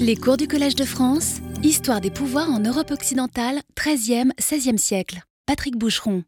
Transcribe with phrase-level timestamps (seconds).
[0.00, 5.20] Les cours du Collège de France, Histoire des pouvoirs en Europe occidentale, 13e, 16e siècle.
[5.46, 6.22] Patrick Boucheron.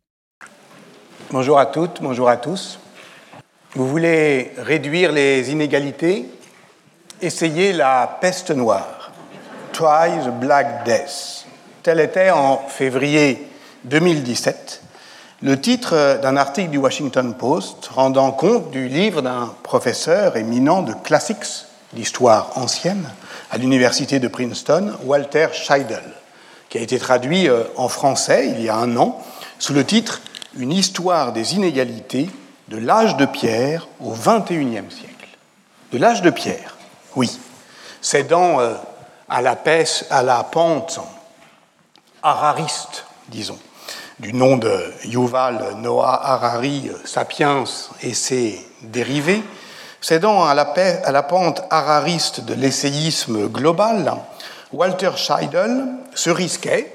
[1.30, 2.78] Bonjour à toutes, bonjour à tous.
[3.74, 6.26] Vous voulez réduire les inégalités?
[7.20, 9.12] Essayez la peste noire.
[9.72, 11.46] Try the Black Death.
[11.82, 13.48] Tel était en février
[13.84, 14.82] 2017
[15.42, 20.92] le titre d'un article du Washington Post rendant compte du livre d'un professeur éminent de
[20.92, 23.08] classics, d'histoire ancienne,
[23.50, 26.02] à l'université de Princeton, Walter Scheidel,
[26.68, 29.22] qui a été traduit euh, en français il y a un an
[29.58, 30.22] sous le titre
[30.56, 32.30] Une histoire des inégalités
[32.68, 35.28] de l'âge de pierre au XXIe siècle.
[35.92, 36.76] De l'âge de pierre,
[37.14, 37.38] oui.
[38.00, 38.74] C'est euh,
[39.28, 41.00] à, la pente
[42.22, 43.58] harariste, disons,
[44.18, 47.64] du nom de Yuval Noah Harari, Sapiens
[48.02, 49.42] et ses dérivés,
[50.02, 54.16] cédant à la, pente harariste de l'essayisme global,
[54.72, 56.92] Walter Scheidel se risquait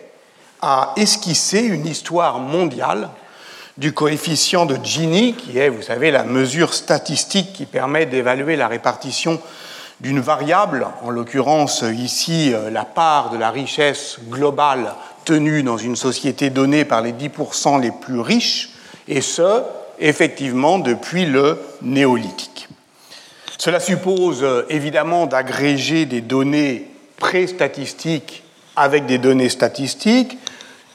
[0.62, 3.09] à esquisser une histoire mondiale
[3.78, 8.68] du coefficient de Gini, qui est, vous savez, la mesure statistique qui permet d'évaluer la
[8.68, 9.40] répartition
[10.02, 14.94] d'une variable, en l'occurrence ici la part de la richesse globale
[15.26, 18.70] tenue dans une société donnée par les 10% les plus riches,
[19.08, 19.64] et ce,
[20.00, 22.67] effectivement, depuis le néolithique.
[23.58, 28.44] Cela suppose évidemment d'agréger des données pré-statistiques
[28.75, 30.38] avec des données statistiques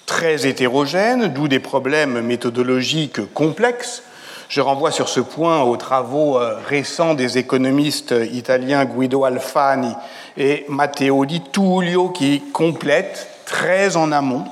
[0.06, 4.02] très hétérogènes, d'où des problèmes méthodologiques complexes.
[4.48, 9.94] Je renvoie sur ce point aux travaux récents des économistes italiens Guido Alfani
[10.36, 14.44] et Matteo Di Tullio qui complètent très en amont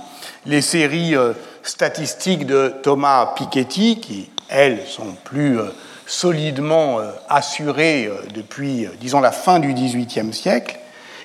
[0.46, 5.64] les séries euh, statistiques de Thomas Piketty, qui, elles, sont plus euh,
[6.10, 10.78] solidement euh, assurées depuis, disons, la fin du XVIIIe siècle,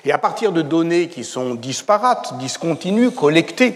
[0.04, 3.74] et à partir de données qui sont disparates, discontinues, collectées,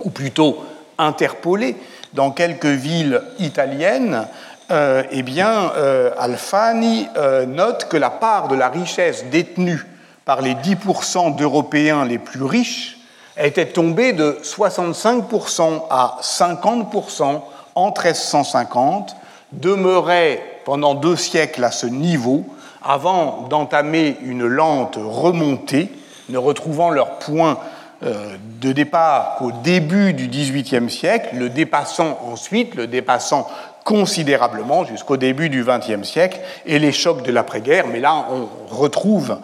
[0.00, 0.62] ou plutôt
[0.98, 1.76] interpolées
[2.12, 4.28] dans quelques villes italiennes,
[4.68, 5.72] eh bien,
[6.18, 7.08] Alfani
[7.46, 9.86] note que la part de la richesse détenue
[10.26, 12.98] par les 10% d'Européens les plus riches
[13.38, 17.42] était tombé de 65% à 50%
[17.74, 19.16] en 1350,
[19.52, 22.44] demeurait pendant deux siècles à ce niveau
[22.82, 25.90] avant d'entamer une lente remontée,
[26.28, 27.58] ne retrouvant leur point
[28.02, 33.48] euh, de départ qu'au début du XVIIIe siècle, le dépassant ensuite, le dépassant
[33.84, 37.86] considérablement jusqu'au début du XXe siècle et les chocs de l'après-guerre.
[37.86, 39.38] Mais là, on retrouve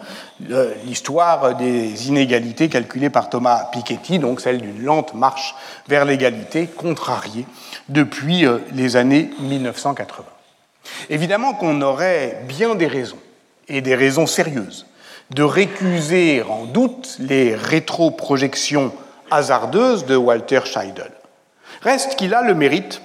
[0.85, 5.55] l'histoire des inégalités calculées par Thomas Piketty, donc celle d'une lente marche
[5.87, 7.45] vers l'égalité contrariée
[7.89, 10.25] depuis euh, les années 1980.
[11.09, 13.19] Évidemment qu'on aurait bien des raisons,
[13.67, 14.85] et des raisons sérieuses,
[15.31, 18.93] de récuser en doute les rétroprojections
[19.31, 21.11] hasardeuses de Walter Scheidel.
[21.81, 23.01] Reste qu'il a le mérite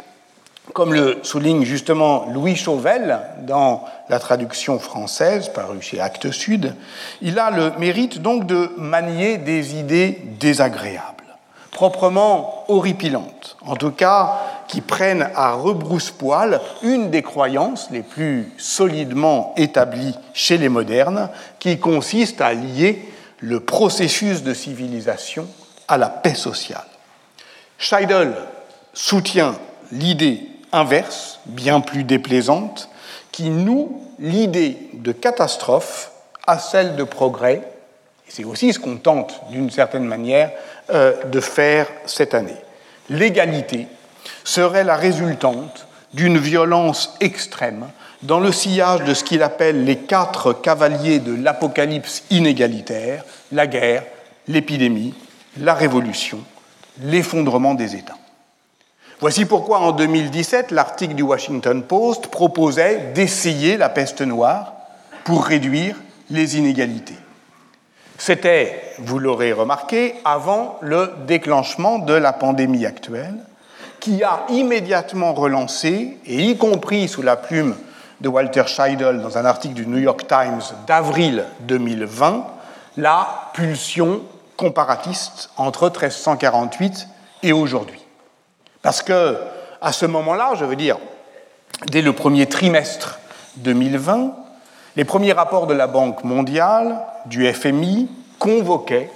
[0.74, 6.74] comme le souligne justement Louis Chauvel dans la traduction française parue chez Actes Sud,
[7.20, 11.24] il a le mérite donc de manier des idées désagréables,
[11.70, 19.54] proprement horripilantes, en tout cas qui prennent à rebrousse-poil une des croyances les plus solidement
[19.56, 23.08] établies chez les modernes, qui consiste à lier
[23.40, 25.46] le processus de civilisation
[25.86, 26.84] à la paix sociale.
[27.78, 28.34] Scheidel
[28.92, 29.54] soutient
[29.92, 32.88] l'idée inverse, bien plus déplaisante,
[33.32, 36.10] qui noue l'idée de catastrophe
[36.46, 37.62] à celle de progrès.
[38.28, 40.50] c'est aussi ce qu'on tente, d'une certaine manière,
[40.90, 42.56] euh, de faire cette année.
[43.10, 43.86] L'égalité
[44.44, 47.88] serait la résultante d'une violence extrême
[48.22, 54.04] dans le sillage de ce qu'il appelle les quatre cavaliers de l'apocalypse inégalitaire, la guerre,
[54.48, 55.14] l'épidémie,
[55.58, 56.40] la révolution,
[57.02, 58.16] l'effondrement des États.
[59.20, 64.74] Voici pourquoi en 2017, l'article du Washington Post proposait d'essayer la peste noire
[65.24, 65.96] pour réduire
[66.30, 67.16] les inégalités.
[68.16, 73.34] C'était, vous l'aurez remarqué, avant le déclenchement de la pandémie actuelle,
[73.98, 77.74] qui a immédiatement relancé, et y compris sous la plume
[78.20, 82.46] de Walter Scheidel dans un article du New York Times d'avril 2020,
[82.96, 84.22] la pulsion
[84.56, 87.08] comparatiste entre 1348
[87.42, 88.07] et aujourd'hui.
[88.82, 89.36] Parce que,
[89.80, 90.98] à ce moment-là, je veux dire,
[91.90, 93.18] dès le premier trimestre
[93.56, 94.34] 2020,
[94.96, 98.08] les premiers rapports de la Banque mondiale, du FMI,
[98.38, 99.10] convoquaient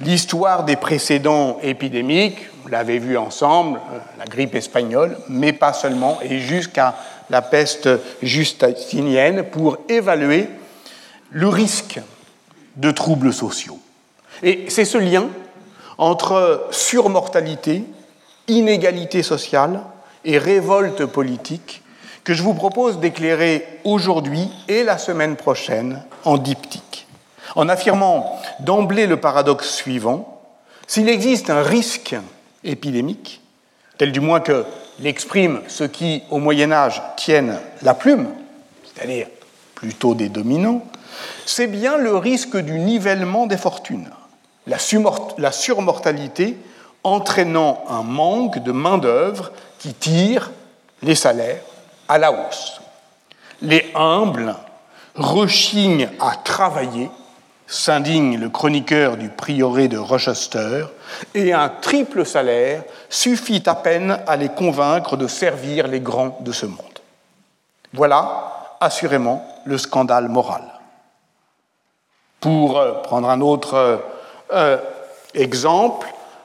[0.00, 6.18] l'histoire des précédents épidémiques, vous l'avez vu ensemble, euh, la grippe espagnole, mais pas seulement,
[6.22, 6.94] et jusqu'à
[7.30, 7.88] la peste
[8.22, 10.48] justinienne, pour évaluer
[11.30, 12.00] le risque
[12.76, 13.78] de troubles sociaux.
[14.42, 15.26] Et c'est ce lien
[15.98, 17.84] entre surmortalité,
[18.48, 19.80] inégalité sociale
[20.24, 21.82] et révolte politique
[22.24, 27.06] que je vous propose d'éclairer aujourd'hui et la semaine prochaine en diptyque,
[27.56, 30.42] en affirmant d'emblée le paradoxe suivant,
[30.86, 32.16] s'il existe un risque
[32.64, 33.40] épidémique,
[33.96, 34.64] tel du moins que
[35.00, 38.28] l'expriment ceux qui, au Moyen Âge, tiennent la plume,
[38.84, 39.28] c'est-à-dire
[39.74, 40.84] plutôt des dominants,
[41.46, 44.10] c'est bien le risque du nivellement des fortunes,
[44.66, 44.78] la,
[45.52, 46.56] surmortalité
[47.04, 50.50] entraînant un manque de main-d'œuvre qui tire
[51.02, 51.62] les salaires
[52.08, 52.80] à la hausse.
[53.62, 54.54] Les humbles
[55.14, 57.10] rechignent à travailler,
[57.66, 60.86] s'indigne le chroniqueur du prieuré de Rochester,
[61.34, 66.52] et un triple salaire suffit à peine à les convaincre de servir les grands de
[66.52, 66.78] ce monde.
[67.92, 70.62] Voilà assurément le scandale moral.
[72.40, 74.00] Pour euh, prendre un autre
[74.52, 74.78] euh,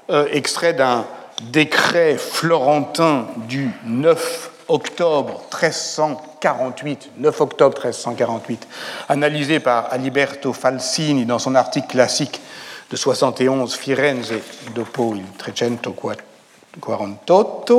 [0.09, 1.05] euh, extrait d'un
[1.51, 8.67] décret florentin du 9 octobre 1348, 9 octobre 1348,
[9.09, 12.41] analysé par Aliberto Falsini dans son article classique
[12.89, 14.33] de 71 Firenze
[14.75, 17.71] dopo il 348,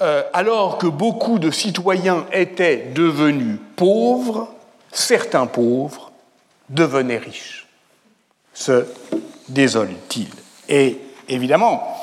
[0.00, 4.48] euh, alors que beaucoup de citoyens étaient devenus pauvres,
[4.92, 6.12] certains pauvres
[6.68, 7.66] devenaient riches.
[8.54, 8.86] Se
[9.48, 10.28] désole-t-il
[10.68, 11.96] Et évidemment,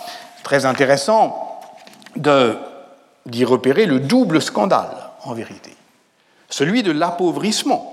[0.43, 1.61] très intéressant
[2.15, 5.75] d'y repérer le double scandale, en vérité.
[6.49, 7.91] Celui de l'appauvrissement.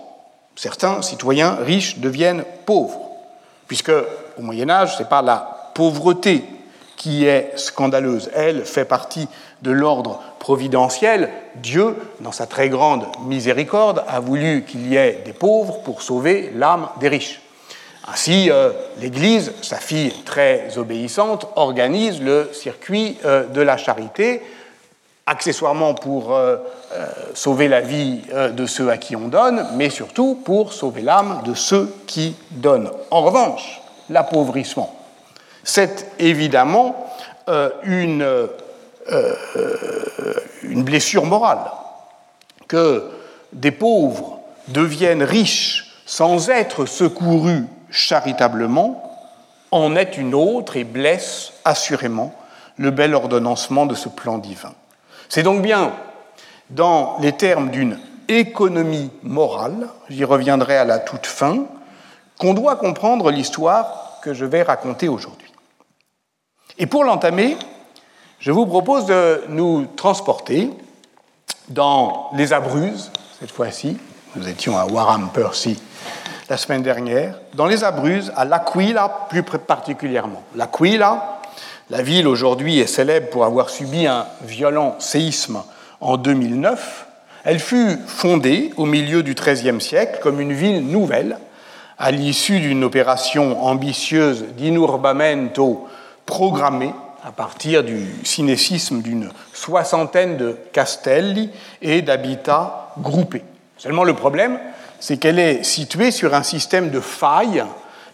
[0.54, 3.00] Certains citoyens riches deviennent pauvres,
[3.66, 3.92] puisque
[4.38, 6.44] au Moyen Âge, ce n'est pas la pauvreté
[6.96, 9.26] qui est scandaleuse, elle fait partie
[9.62, 11.30] de l'ordre providentiel.
[11.56, 16.52] Dieu, dans sa très grande miséricorde, a voulu qu'il y ait des pauvres pour sauver
[16.54, 17.41] l'âme des riches.
[18.08, 24.42] Ainsi, euh, l'Église, sa fille très obéissante, organise le circuit euh, de la charité
[25.24, 26.56] accessoirement pour euh,
[27.32, 31.54] sauver la vie de ceux à qui on donne, mais surtout pour sauver l'âme de
[31.54, 32.90] ceux qui donnent.
[33.12, 34.92] En revanche, l'appauvrissement,
[35.62, 37.06] c'est évidemment
[37.84, 38.26] une
[40.64, 41.70] blessure morale.
[42.66, 43.08] Que
[43.52, 49.10] des pauvres deviennent riches sans être secourus charitablement
[49.70, 52.34] en est une autre et blesse assurément
[52.76, 54.72] le bel ordonnancement de ce plan divin.
[55.28, 55.92] C'est donc bien
[56.70, 57.98] dans les termes d'une
[58.28, 61.64] économie morale, j'y reviendrai à la toute fin,
[62.38, 65.52] qu'on doit comprendre l'histoire que je vais raconter aujourd'hui.
[66.78, 67.56] Et pour l'entamer,
[68.40, 70.70] je vous propose de nous transporter
[71.68, 73.98] dans les Abruzzes, cette fois-ci,
[74.34, 75.80] nous étions à Warham Percy
[76.52, 80.42] la semaine dernière, dans les Abruzzes, à L'Aquila plus particulièrement.
[80.54, 81.40] L'Aquila,
[81.88, 85.62] la ville aujourd'hui est célèbre pour avoir subi un violent séisme
[86.02, 87.06] en 2009.
[87.44, 91.38] Elle fut fondée au milieu du XIIIe siècle comme une ville nouvelle
[91.98, 95.88] à l'issue d'une opération ambitieuse d'inurbamento
[96.26, 96.92] programmée
[97.24, 101.48] à partir du cinécisme d'une soixantaine de castelli
[101.80, 103.44] et d'habitats groupés.
[103.78, 104.58] Seulement le problème,
[105.02, 107.64] c'est qu'elle est située sur un système de failles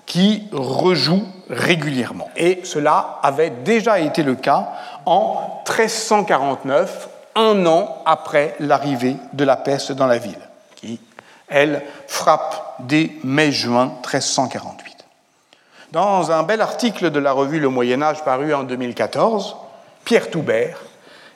[0.07, 2.31] qui rejoue régulièrement.
[2.35, 4.71] Et cela avait déjà été le cas
[5.05, 10.41] en 1349, un an après l'arrivée de la peste dans la ville,
[10.77, 10.99] qui,
[11.49, 15.05] elle, frappe dès mai-juin 1348.
[15.93, 19.57] Dans un bel article de la revue Le Moyen Âge paru en 2014,
[20.07, 20.79] Pierre Toubert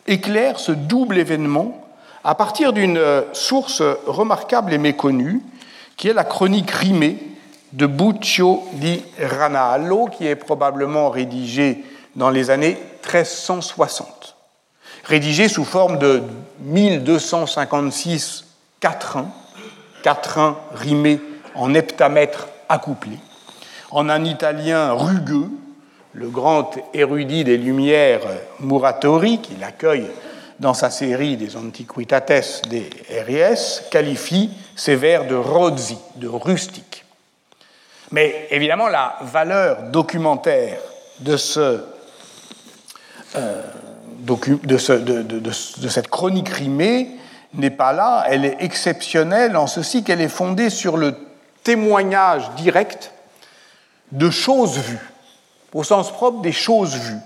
[0.06, 1.82] éclaire ce double événement
[2.25, 3.00] à partir d'une
[3.33, 5.43] source remarquable et méconnue,
[5.97, 7.19] qui est la chronique rimée
[7.73, 11.85] de Buccio di Ranallo, qui est probablement rédigé
[12.17, 14.37] dans les années 1360.
[15.05, 16.23] Rédigé sous forme de
[16.61, 18.45] 1256
[18.81, 19.29] quatrains,
[20.02, 21.21] quatrains rimés
[21.55, 23.19] en heptamètres accouplés,
[23.91, 25.50] en un italien rugueux,
[26.14, 28.21] le grand érudit des Lumières
[28.61, 30.09] Muratori, qui l'accueille
[30.62, 32.88] dans sa série des Antiquitates des
[33.26, 37.04] RIS, qualifie ces vers de rozzi, de rustique.
[38.12, 40.78] Mais évidemment, la valeur documentaire
[41.19, 41.81] de, ce,
[43.35, 43.62] euh,
[44.21, 44.76] de,
[45.88, 47.11] cette chronique rimée
[47.54, 51.16] n'est pas là, elle est exceptionnelle en ceci qu'elle est fondée sur le
[51.64, 53.11] témoignage direct
[54.12, 55.11] de choses vues,
[55.75, 57.21] au sens propre des choses vues.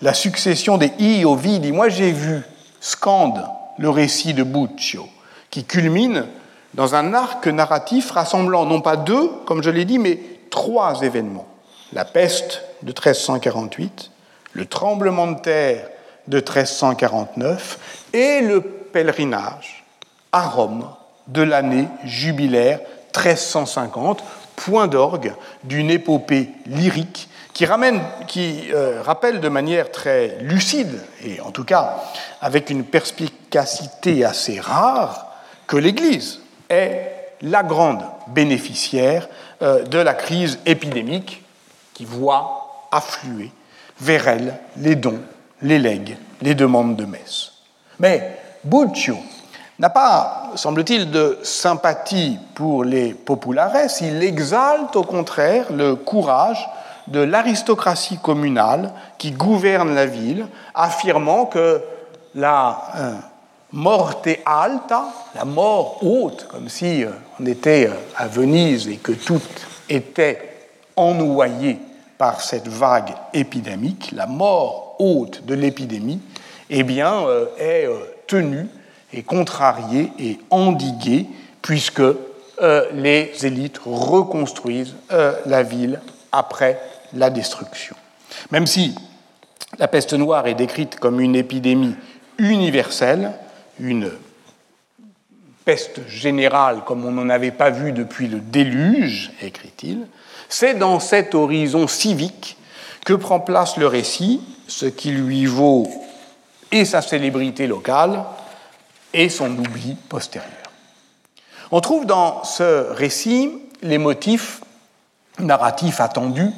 [0.00, 1.72] La succession des i au vidi.
[1.72, 2.42] Moi, j'ai vu,
[2.80, 3.44] scande
[3.78, 5.06] le récit de Buccio,
[5.50, 6.26] qui culmine
[6.74, 10.20] dans un arc narratif rassemblant non pas deux, comme je l'ai dit, mais
[10.50, 11.46] trois événements.
[11.92, 14.10] La peste de 1348,
[14.52, 15.88] le tremblement de terre
[16.28, 19.84] de 1349 et le pèlerinage
[20.32, 20.86] à Rome
[21.26, 22.80] de l'année jubilaire
[23.16, 24.22] 1350,
[24.56, 25.32] point d'orgue
[25.64, 31.96] d'une épopée lyrique qui, euh, rappelle de manière très lucide, et en tout cas
[32.40, 35.26] avec une perspicacité assez rare,
[35.66, 39.28] que l'Église est la grande bénéficiaire
[39.62, 41.42] euh, de la crise épidémique
[41.94, 43.50] qui voit affluer
[44.00, 45.20] vers elle les dons,
[45.62, 47.52] les legs, les demandes de messe.
[47.98, 49.16] Mais Buccio
[49.78, 56.68] n'a pas, semble-t-il, de sympathie pour les populares, il exalte au contraire le courage
[57.10, 61.82] de l'aristocratie communale qui gouverne la ville, affirmant que
[62.34, 63.12] la euh,
[63.72, 69.12] morte alta, la mort haute, comme si euh, on était euh, à Venise et que
[69.12, 69.42] tout
[69.88, 70.56] était
[70.94, 71.78] ennoyé
[72.16, 76.20] par cette vague épidémique, la mort haute de l'épidémie,
[76.68, 77.24] eh bien,
[77.58, 77.88] est
[78.28, 78.68] tenue
[79.12, 81.26] et contrariée et endiguée
[81.62, 82.02] puisque
[82.92, 84.94] les élites reconstruisent
[85.46, 86.00] la ville
[86.30, 86.78] après
[87.14, 87.96] la destruction.
[88.50, 88.94] Même si
[89.78, 91.94] la peste noire est décrite comme une épidémie
[92.38, 93.32] universelle,
[93.78, 94.10] une
[95.64, 100.06] peste générale comme on n'en avait pas vu depuis le déluge, écrit-il,
[100.48, 102.56] c'est dans cet horizon civique
[103.04, 105.88] que prend place le récit, ce qui lui vaut
[106.72, 108.24] et sa célébrité locale
[109.12, 110.50] et son oubli postérieur.
[111.70, 113.52] On trouve dans ce récit
[113.82, 114.60] les motifs
[115.38, 116.50] narratifs attendus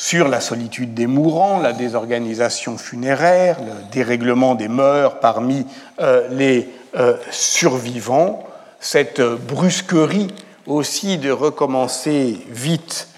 [0.00, 5.66] sur la solitude des mourants, la désorganisation funéraire, le dérèglement des mœurs parmi
[6.00, 8.42] euh, les euh, survivants,
[8.80, 10.28] cette brusquerie
[10.66, 13.08] aussi de recommencer vite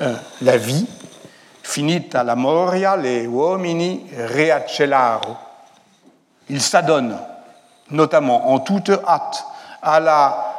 [0.00, 0.86] euh, la vie,
[1.62, 5.36] finita la moria, les uomini reaccellaro.
[6.48, 7.18] Il s'adonne,
[7.90, 9.44] notamment en toute hâte,
[9.82, 10.54] à la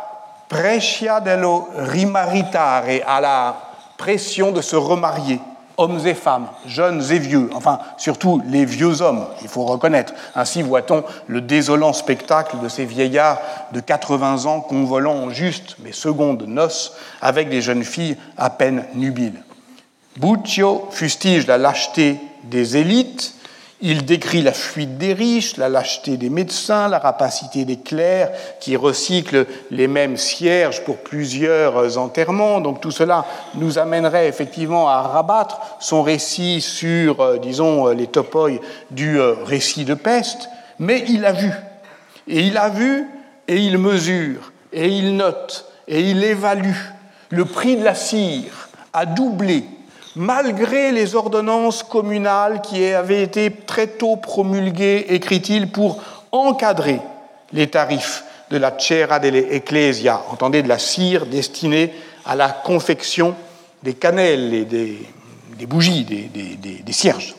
[0.47, 3.55] precia dello rimaritare, à la
[3.97, 5.39] pression de se remarier
[5.81, 10.13] hommes et femmes, jeunes et vieux, enfin surtout les vieux hommes, il faut reconnaître.
[10.35, 13.39] Ainsi voit-on le désolant spectacle de ces vieillards
[13.71, 18.85] de 80 ans convolant en juste mais seconde noces avec des jeunes filles à peine
[18.93, 19.41] nubiles.
[20.17, 23.35] Buccio fustige la lâcheté des élites,
[23.81, 28.75] il décrit la fuite des riches, la lâcheté des médecins, la rapacité des clercs qui
[28.75, 32.61] recyclent les mêmes cierges pour plusieurs enterrements.
[32.61, 38.07] Donc tout cela nous amènerait effectivement à rabattre son récit sur, euh, disons, euh, les
[38.07, 38.51] topoi
[38.91, 40.47] du euh, récit de peste.
[40.77, 41.51] Mais il a vu.
[42.27, 43.07] Et il a vu
[43.47, 46.77] et il mesure et il note et il évalue.
[47.29, 49.65] Le prix de la cire a doublé
[50.15, 56.01] malgré les ordonnances communales qui avaient été très tôt promulguées, écrit-il, pour
[56.31, 56.99] encadrer
[57.53, 61.93] les tarifs de la cera delle ecclesia, entendez de la cire destinée
[62.25, 63.35] à la confection
[63.81, 67.35] des cannelles et des, bougies, des, cierges.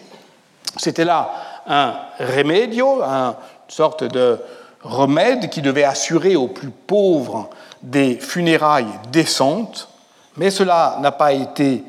[0.77, 1.31] C'était là
[1.67, 3.35] un remedio, une
[3.69, 4.39] sorte de
[4.83, 7.51] remède qui devait assurer aux plus pauvres
[7.83, 9.89] des funérailles décentes,
[10.37, 11.85] mais cela n'a pas été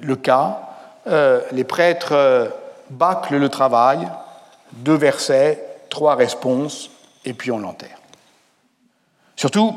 [0.00, 0.60] le cas,
[1.06, 2.48] euh, les prêtres euh,
[2.90, 4.08] bâclent le travail,
[4.72, 6.90] deux versets, trois réponses,
[7.24, 7.98] et puis on l'enterre.
[9.36, 9.74] Surtout,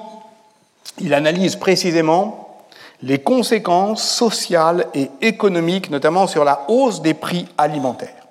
[1.00, 2.66] il analyse précisément
[3.02, 8.28] les conséquences sociales et économiques, notamment sur la hausse des prix alimentaires.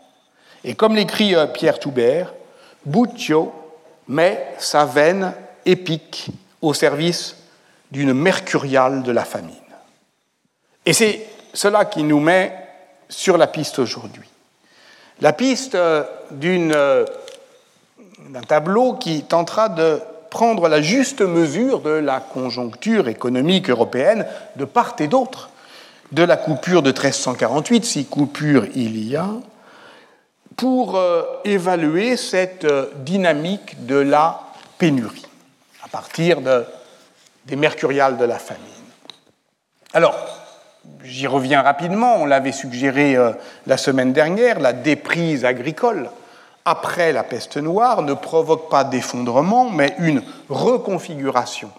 [0.64, 2.34] Et comme l'écrit euh, Pierre Toubert,
[2.84, 3.52] Buccio
[4.08, 5.32] met sa veine
[5.64, 6.30] épique
[6.60, 7.36] au service
[7.90, 9.54] d'une mercuriale de la famine.
[10.84, 12.54] Et c'est cela qui nous met
[13.08, 14.28] sur la piste aujourd'hui.
[15.20, 16.04] La piste euh,
[16.44, 17.06] euh,
[18.28, 20.00] d'un tableau qui tentera de
[20.30, 24.26] prendre la juste mesure de la conjoncture économique européenne
[24.56, 25.50] de part et d'autre,
[26.12, 29.28] de la coupure de 1348, si coupure il y a,
[30.56, 32.66] pour euh, évaluer cette
[33.04, 34.40] dynamique de la
[34.78, 35.26] pénurie
[35.82, 36.64] à partir de,
[37.46, 38.62] des mercuriales de la famine.
[39.94, 40.14] Alors,
[41.02, 43.32] J'y reviens rapidement, on l'avait suggéré euh,
[43.66, 46.10] la semaine dernière, la déprise agricole
[46.68, 51.70] après la peste noire ne provoque pas d'effondrement, mais une reconfiguration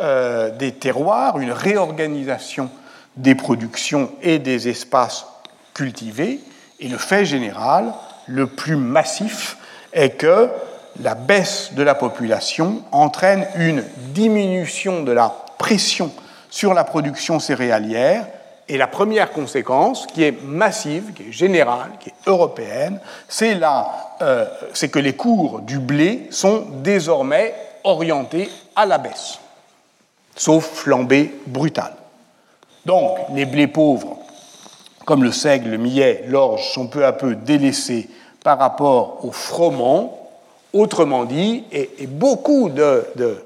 [0.00, 2.68] euh, des terroirs, une réorganisation
[3.16, 5.26] des productions et des espaces
[5.72, 6.40] cultivés.
[6.80, 7.94] Et le fait général,
[8.26, 9.56] le plus massif,
[9.92, 10.50] est que
[11.00, 16.12] la baisse de la population entraîne une diminution de la pression
[16.50, 18.26] sur la production céréalière.
[18.68, 23.58] Et la première conséquence, qui est massive, qui est générale, qui est européenne, c'est
[24.22, 24.46] euh,
[24.90, 27.54] que les cours du blé sont désormais
[27.84, 29.38] orientés à la baisse,
[30.34, 31.94] sauf flambée brutale.
[32.86, 34.18] Donc, les blés pauvres,
[35.04, 38.08] comme le seigle, le millet, l'orge, sont peu à peu délaissés
[38.42, 40.30] par rapport au froment,
[40.72, 43.36] autrement dit, et, beaucoup euh, de,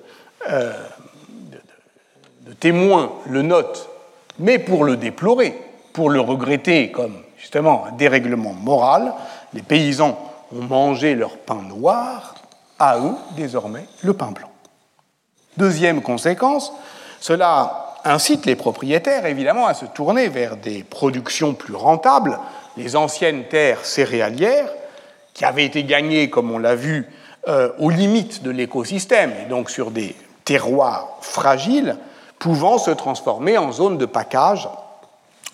[2.61, 3.89] témoins le notent,
[4.39, 5.59] mais pour le déplorer,
[5.93, 9.13] pour le regretter comme justement un dérèglement moral,
[9.55, 10.19] les paysans
[10.53, 12.35] ont mangé leur pain noir,
[12.79, 14.51] à eux désormais le pain blanc.
[15.57, 16.73] Deuxième conséquence,
[17.21, 22.39] cela incite les propriétaires évidemment à se tourner vers des productions plus rentables,
[22.77, 24.71] les anciennes terres céréalières,
[25.35, 27.07] qui avaient été gagnées, comme on l'a vu,
[27.49, 30.15] euh, aux limites de l'écosystème, et donc sur des
[30.45, 31.97] terroirs fragiles,
[32.39, 34.69] pouvant se transformer en zone de package,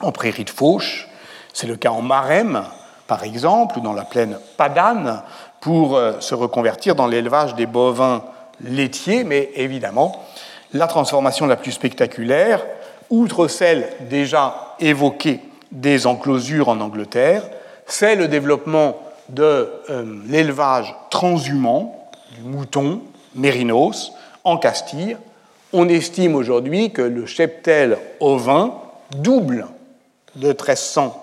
[0.01, 1.09] en prairies de fauche.
[1.53, 2.65] C'est le cas en Marème,
[3.07, 5.23] par exemple, ou dans la plaine Padane,
[5.61, 8.23] pour euh, se reconvertir dans l'élevage des bovins
[8.61, 10.25] laitiers, mais évidemment,
[10.73, 12.65] la transformation la plus spectaculaire,
[13.11, 15.41] outre celle déjà évoquée
[15.73, 17.43] des enclosures en Angleterre,
[17.87, 18.99] c'est le développement
[19.29, 23.01] de euh, l'élevage transhumant du mouton
[23.35, 24.13] mérinos
[24.45, 25.17] en Castille.
[25.77, 28.75] On estime aujourd'hui que le cheptel ovin
[29.17, 29.67] double
[30.37, 31.21] de 1300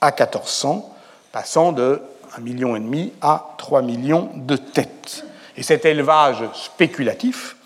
[0.00, 0.94] à 1400,
[1.32, 2.00] passant de
[2.38, 2.80] 1,5 million
[3.20, 5.24] à 3 millions de têtes.
[5.56, 7.56] Et cet élevage spéculatif,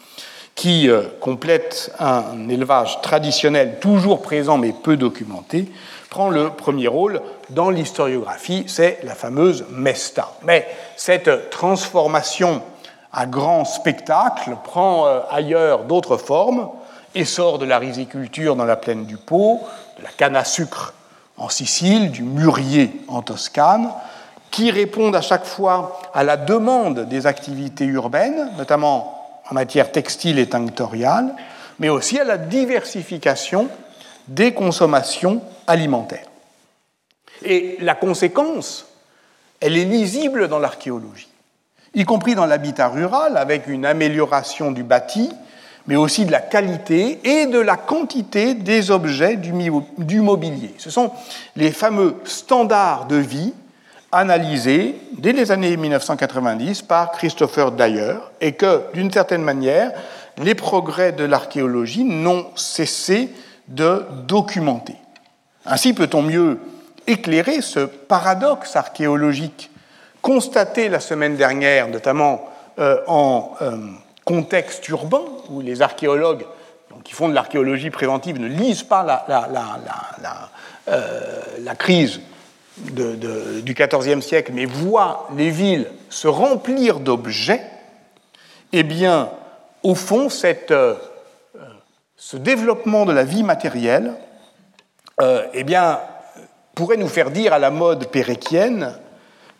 [0.55, 5.71] qui euh, complète un élevage traditionnel toujours présent mais peu documenté,
[6.09, 7.21] prend le premier rôle
[7.51, 10.33] dans l'historiographie, c'est la fameuse Mesta.
[10.45, 12.63] Mais cette transformation
[13.13, 16.71] à grand spectacle prend euh, ailleurs d'autres formes,
[17.15, 19.61] essor de la riziculture dans la plaine du Pô,
[19.99, 20.95] de la canne à sucre
[21.37, 23.91] en Sicile, du mûrier en Toscane,
[24.51, 30.39] qui répondent à chaque fois à la demande des activités urbaines, notamment en matière textile
[30.39, 31.35] et tinctoriale,
[31.79, 33.69] mais aussi à la diversification
[34.29, 36.27] des consommations alimentaires.
[37.45, 38.87] Et la conséquence,
[39.61, 41.32] elle est lisible dans l'archéologie,
[41.95, 45.31] y compris dans l'habitat rural, avec une amélioration du bâti,
[45.87, 50.75] mais aussi de la qualité et de la quantité des objets du mobilier.
[50.79, 51.11] Ce sont
[51.57, 53.53] les fameux standards de vie
[54.13, 59.93] analysés dès les années 1990 par Christopher Dyer et que, d'une certaine manière,
[60.39, 63.31] les progrès de l'archéologie n'ont cessé
[63.69, 64.97] de documenter.
[65.67, 66.59] Ainsi peut-on mieux
[67.07, 69.71] éclairer ce paradoxe archéologique
[70.23, 73.77] constaté la semaine dernière, notamment euh, en euh,
[74.25, 76.47] contexte urbain, où les archéologues
[77.05, 80.51] qui font de l'archéologie préventive ne lisent pas la,
[80.89, 82.21] euh, crise
[82.79, 87.63] du XIVe siècle, mais voient les villes se remplir d'objets,
[88.73, 89.31] eh bien,
[89.83, 90.73] au fond, cette
[92.17, 94.15] ce développement de la vie matérielle
[95.21, 95.99] eh bien,
[96.75, 98.95] pourrait nous faire dire à la mode péréquienne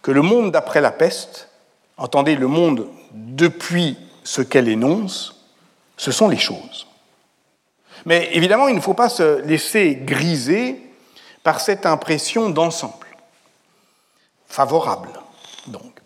[0.03, 1.49] que le monde d'après la peste,
[1.97, 5.47] entendez le monde depuis ce qu'elle énonce,
[5.97, 6.87] ce sont les choses.
[8.05, 10.83] Mais évidemment, il ne faut pas se laisser griser
[11.45, 13.07] par cette impression d'ensemble,
[14.47, 15.11] favorable.
[15.69, 16.01] Donc,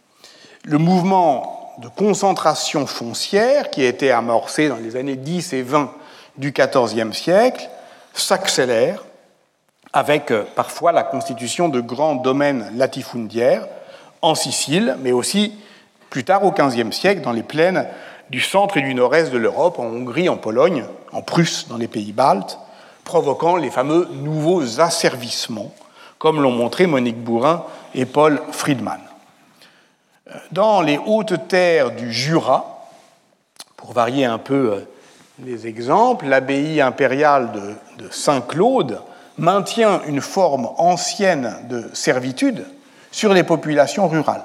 [0.64, 5.92] le mouvement de concentration foncière qui a été amorcé dans les années 10 et 20
[6.36, 7.68] du XIVe siècle
[8.12, 9.04] s'accélère
[9.92, 13.66] avec euh, parfois la constitution de grands domaines latifundiaires
[14.26, 15.52] en Sicile, mais aussi
[16.10, 17.86] plus tard au XVe siècle dans les plaines
[18.30, 21.86] du centre et du nord-est de l'Europe, en Hongrie, en Pologne, en Prusse, dans les
[21.86, 22.58] pays baltes,
[23.04, 25.72] provoquant les fameux nouveaux asservissements,
[26.18, 28.98] comme l'ont montré Monique Bourrin et Paul Friedman.
[30.50, 32.88] Dans les hautes terres du Jura,
[33.76, 34.88] pour varier un peu euh,
[35.44, 39.00] les exemples, l'abbaye impériale de, Saint-Claude
[39.38, 42.66] maintient une forme ancienne de servitude
[43.16, 44.44] sur les populations rurales.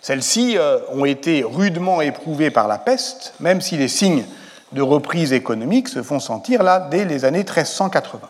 [0.00, 4.24] Celles-ci euh, ont été rudement éprouvées par la peste, même si les signes
[4.72, 8.28] de reprise économique se font sentir là dès les années 1380.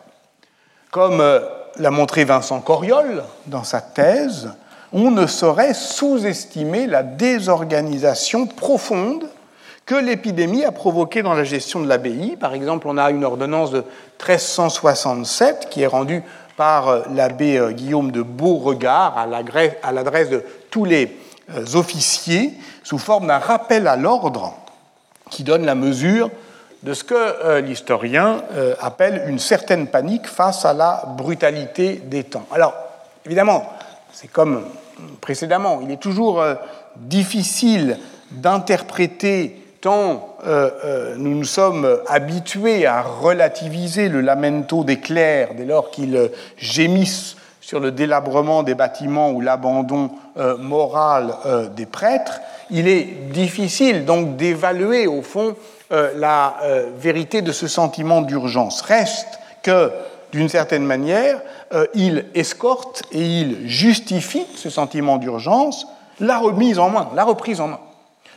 [0.91, 1.41] Comme euh,
[1.79, 4.51] l'a montré Vincent Coriol dans sa thèse,
[4.93, 9.27] on ne saurait sous-estimer la désorganisation profonde
[9.87, 12.37] que l'épidémie a provoqué dans la gestion de l'abbaye.
[12.37, 13.85] Par exemple, on a une ordonnance de
[14.21, 16.23] 1367 qui est rendue
[16.57, 21.17] par euh, l'abbé euh, Guillaume de Beauregard à l'adresse de tous les
[21.75, 24.55] officiers sous forme d'un rappel à l'ordre
[25.31, 26.31] qui donne la mesure
[26.83, 28.43] de ce que l'historien
[28.81, 32.47] appelle une certaine panique face à la brutalité des temps.
[32.53, 32.75] Alors,
[33.27, 33.71] évidemment,
[34.13, 34.65] c'est comme
[35.21, 36.43] précédemment, il est toujours
[36.97, 37.99] difficile
[38.31, 45.65] d'interpréter tant euh, euh, nous nous sommes habitués à relativiser le lamento des clercs dès
[45.65, 51.35] lors qu'ils gémissent sur le délabrement des bâtiments ou l'abandon euh, moral
[51.77, 52.41] des prêtres,
[52.71, 55.55] il est difficile donc d'évaluer au fond
[55.91, 56.57] la
[56.97, 58.81] vérité de ce sentiment d'urgence.
[58.81, 59.91] Reste que,
[60.33, 61.39] d'une certaine manière,
[61.93, 65.87] il escorte et il justifie ce sentiment d'urgence
[66.19, 67.81] la remise en main, la reprise en main,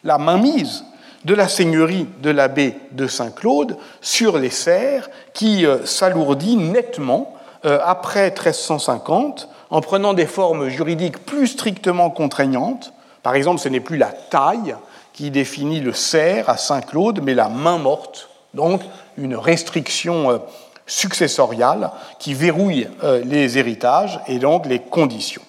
[0.03, 0.83] la mainmise
[1.25, 7.35] de la seigneurie de l'abbé de Saint-Claude sur les serres qui euh, s'alourdit nettement
[7.65, 12.93] euh, après 1350 en prenant des formes juridiques plus strictement contraignantes.
[13.23, 14.75] Par exemple, ce n'est plus la taille
[15.13, 18.81] qui définit le serf à Saint-Claude, mais la main morte, donc
[19.17, 20.37] une restriction euh,
[20.85, 22.87] successoriale qui verrouille
[23.23, 25.41] les héritages et donc les conditions.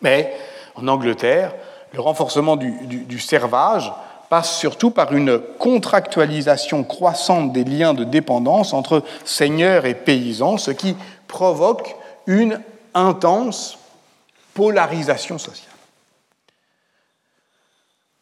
[0.00, 0.32] Mais
[0.76, 1.52] en Angleterre,
[1.92, 3.92] le renforcement du servage
[4.28, 10.70] passe surtout par une contractualisation croissante des liens de dépendance entre seigneurs et paysans, ce
[10.70, 10.96] qui
[11.28, 12.60] provoque une
[12.94, 13.78] intense
[14.54, 15.74] polarisation sociale.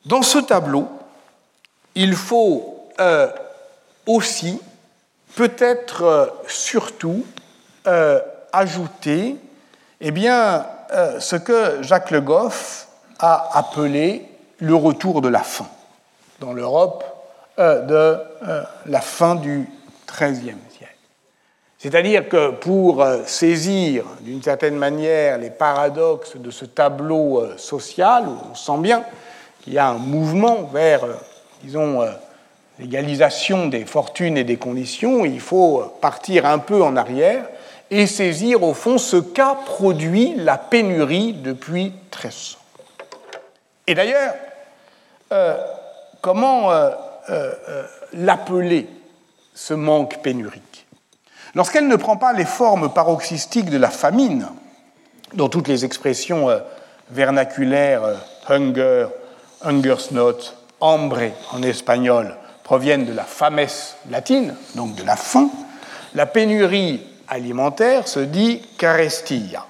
[0.07, 0.89] Dans ce tableau,
[1.95, 3.29] il faut euh,
[4.07, 4.61] aussi,
[5.37, 7.25] peut-être euh, surtout,
[7.87, 8.21] euh,
[8.53, 9.37] ajouter
[10.01, 10.67] eh bien,
[11.21, 12.89] ce que Jacques Le Goff
[13.19, 15.69] a appelé le retour de la faim
[16.43, 17.05] dans l'Europe
[17.59, 19.69] euh, de euh, la fin du
[20.07, 20.93] XIIIe siècle.
[21.79, 28.55] C'est-à-dire que pour euh, saisir d'une certaine manière les paradoxes de ce tableau social, on
[28.55, 29.05] sent bien
[29.63, 31.03] qu'il y a un mouvement vers,
[31.63, 32.01] disons,
[32.81, 37.45] l'égalisation des fortunes et des conditions, il faut partir un peu en arrière
[37.91, 42.59] et saisir au fond ce qu'a produit la pénurie depuis 1300.
[43.87, 44.35] Et d'ailleurs,
[46.23, 46.91] comment euh,
[47.29, 47.83] euh, euh,
[48.15, 48.89] l'appeler,
[49.55, 50.87] ce manque pénurique?
[51.55, 54.49] Lorsqu'elle ne prend pas les formes paroxystiques de la famine,
[55.35, 56.49] dont toutes les expressions
[57.11, 58.03] vernaculaires
[58.49, 59.09] hunger,
[59.61, 60.39] hungersnot,
[60.81, 63.67] hambre en espagnol proviennent de la fames
[64.11, 65.51] latine, donc de la faim,
[66.15, 69.67] la pénurie alimentaire se dit carestia.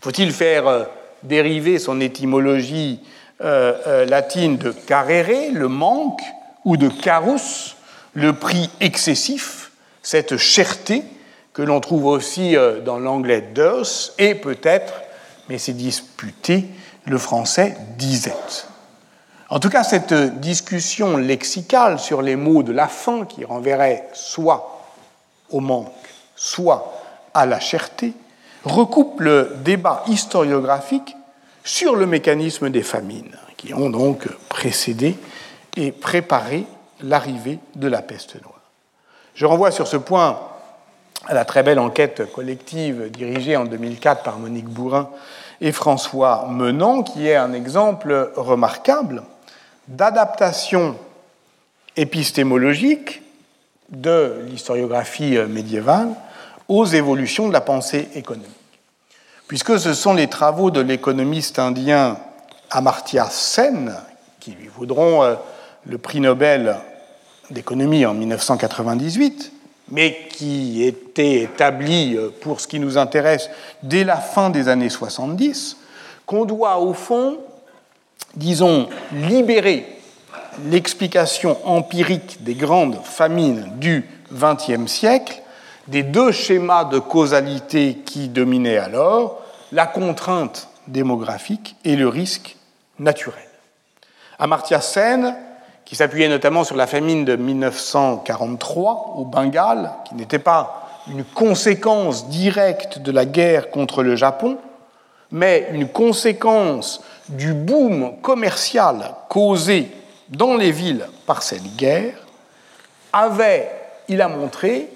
[0.00, 0.88] Faut-il faire
[1.22, 3.00] dériver son étymologie
[3.40, 6.22] latine de carere, le manque,
[6.64, 7.76] ou de carus,
[8.14, 9.70] le prix excessif,
[10.02, 11.04] cette cherté
[11.52, 14.92] que l'on trouve aussi euh, dans l'anglais dose, et peut-être,
[15.48, 16.66] mais c'est disputé,
[17.04, 18.68] le français disette.
[19.50, 24.84] En tout cas, cette discussion lexicale sur les mots de la fin qui renverrait soit
[25.50, 25.88] au manque,
[26.36, 26.92] soit
[27.32, 28.12] à la cherté,
[28.64, 31.16] recoupe le débat historiographique
[31.68, 35.16] sur le mécanisme des famines, qui ont donc précédé
[35.76, 36.64] et préparé
[37.02, 38.62] l'arrivée de la peste noire.
[39.34, 40.40] Je renvoie sur ce point
[41.26, 45.10] à la très belle enquête collective dirigée en 2004 par Monique Bourrin
[45.60, 49.22] et François Menant, qui est un exemple remarquable
[49.88, 50.96] d'adaptation
[51.96, 53.20] épistémologique
[53.90, 56.08] de l'historiographie médiévale
[56.66, 58.57] aux évolutions de la pensée économique
[59.48, 62.18] puisque ce sont les travaux de l'économiste indien
[62.70, 63.94] Amartya Sen
[64.38, 65.34] qui lui vaudront euh,
[65.86, 66.76] le prix Nobel
[67.50, 69.52] d'économie en 1998,
[69.90, 73.48] mais qui étaient établis euh, pour ce qui nous intéresse
[73.82, 75.78] dès la fin des années 70,
[76.26, 77.38] qu'on doit au fond,
[78.36, 79.86] disons, libérer
[80.66, 85.40] l'explication empirique des grandes famines du XXe siècle
[85.88, 89.40] des deux schémas de causalité qui dominaient alors,
[89.72, 92.56] la contrainte démographique et le risque
[92.98, 93.42] naturel.
[94.38, 95.34] Amartya Sen,
[95.84, 102.28] qui s'appuyait notamment sur la famine de 1943 au Bengale, qui n'était pas une conséquence
[102.28, 104.58] directe de la guerre contre le Japon,
[105.30, 109.90] mais une conséquence du boom commercial causé
[110.28, 112.14] dans les villes par cette guerre,
[113.12, 113.70] avait,
[114.08, 114.90] il a montré,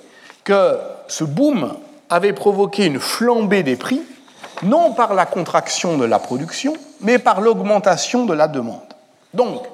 [0.45, 0.79] que
[1.09, 1.77] ce boom
[2.11, 4.03] avait provoqué une flambée des prix,
[4.63, 8.81] non par la contraction de la production, mais par l'augmentation de la demande.
[9.35, 9.67] Donc,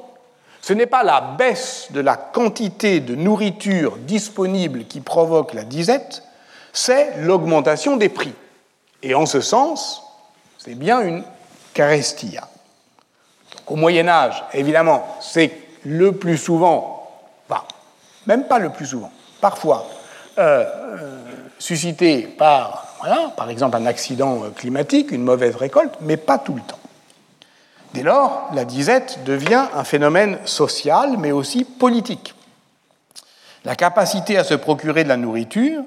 [0.62, 6.22] ce n'est pas la baisse de la quantité de nourriture disponible qui provoque la disette,
[6.72, 8.34] c'est l'augmentation des prix.
[9.02, 10.02] Et en ce sens,
[10.58, 11.24] c'est bien une
[11.74, 12.48] carestia.
[13.66, 15.52] Au Moyen Âge, évidemment, c'est
[15.84, 17.08] le plus souvent,
[17.48, 17.62] enfin,
[18.26, 19.86] même pas le plus souvent, parfois,
[20.38, 21.18] euh, euh,
[21.58, 22.96] suscité par,
[23.36, 26.78] par exemple, un accident climatique, une mauvaise récolte, mais pas tout le temps.
[27.94, 32.34] Dès lors, la disette devient un phénomène social, mais aussi politique.
[33.64, 35.82] La capacité à se procurer de la nourriture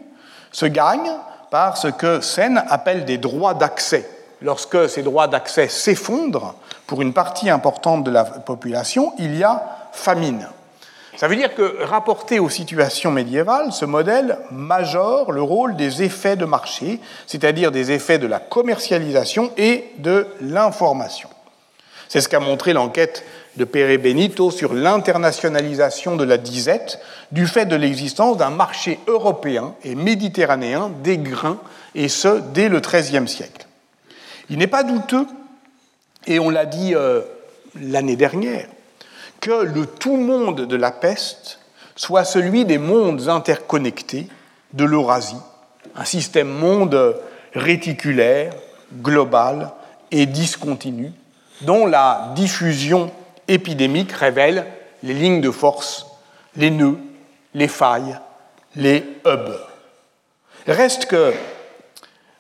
[0.52, 1.12] se gagne
[1.50, 4.10] par ce que Sen appelle des droits d'accès.
[4.42, 6.56] Lorsque ces droits d'accès s'effondrent
[6.88, 10.48] pour une partie importante de la population, il y a famine.
[11.18, 16.38] Ça veut dire que, rapporté aux situations médiévales, ce modèle majore le rôle des effets
[16.38, 21.30] de marché, c'est-à-dire des effets de la commercialisation et de l'information.
[22.08, 23.24] C'est ce qu'a montré l'enquête
[23.58, 27.00] de Pere Benito sur l'internationalisation de la disette
[27.32, 31.60] du fait de l'existence d'un marché européen et méditerranéen des grains,
[31.94, 33.68] et ce, dès le XIIIe siècle.
[34.50, 35.28] Il n'est pas douteux,
[36.28, 37.22] et on l'a dit euh,
[37.80, 38.68] l'année dernière,
[39.42, 41.60] que le tout monde de la peste
[41.96, 44.28] soit celui des mondes interconnectés
[44.74, 45.36] de l'Eurasie,
[45.96, 47.18] un système monde
[47.54, 48.54] réticulaire,
[49.02, 49.72] global
[50.12, 51.12] et discontinu,
[51.62, 53.12] dont la diffusion
[53.48, 54.66] épidémique révèle
[55.04, 56.06] les lignes de force,
[56.56, 57.00] les nœuds,
[57.54, 58.18] les failles,
[58.76, 59.60] les hubs.
[60.68, 61.34] Reste que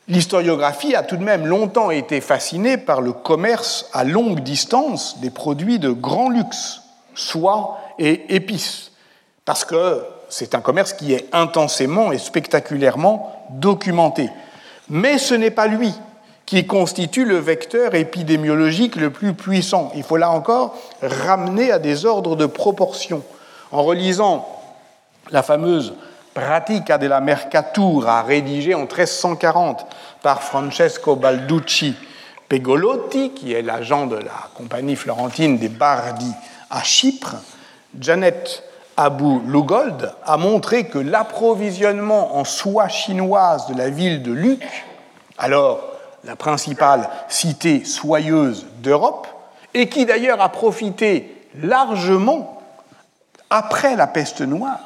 [0.07, 5.31] l'historiographie a tout de même longtemps été fascinée par le commerce à longue distance des
[5.31, 6.80] produits de grand luxe,
[7.15, 8.91] soie et épices,
[9.45, 14.29] parce que c'est un commerce qui est intensément et spectaculairement documenté.
[14.89, 15.93] Mais ce n'est pas lui
[16.45, 19.91] qui constitue le vecteur épidémiologique le plus puissant.
[19.95, 23.23] Il faut là encore ramener à des ordres de proportion.
[23.71, 24.47] En relisant
[25.29, 25.93] la fameuse
[26.33, 29.85] Pratica della Mercatura, rédigée en 1340
[30.21, 31.95] par Francesco Balducci
[32.47, 36.33] Pegolotti, qui est l'agent de la compagnie florentine des Bardi
[36.71, 37.35] à Chypre,
[37.99, 38.63] Janet
[38.97, 44.63] Abou Lugold a montré que l'approvisionnement en soie chinoise de la ville de Luc,
[45.37, 45.81] alors
[46.23, 49.27] la principale cité soyeuse d'Europe,
[49.73, 52.61] et qui d'ailleurs a profité largement,
[53.49, 54.79] après la peste noire,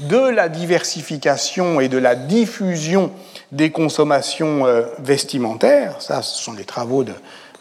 [0.00, 3.12] de la diversification et de la diffusion
[3.52, 6.00] des consommations euh, vestimentaires.
[6.00, 7.04] Ça, ce sont les travaux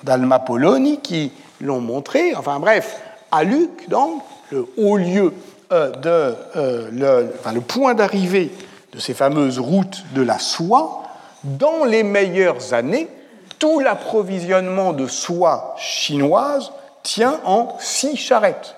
[0.03, 2.33] d'Alma Poloni qui l'ont montré.
[2.35, 5.33] Enfin bref, à Luc, donc, le haut lieu
[5.71, 8.51] euh, de, euh, le, enfin, le point d'arrivée
[8.93, 11.03] de ces fameuses routes de la soie,
[11.43, 13.07] dans les meilleures années,
[13.59, 16.71] tout l'approvisionnement de soie chinoise
[17.03, 18.75] tient en six charrettes.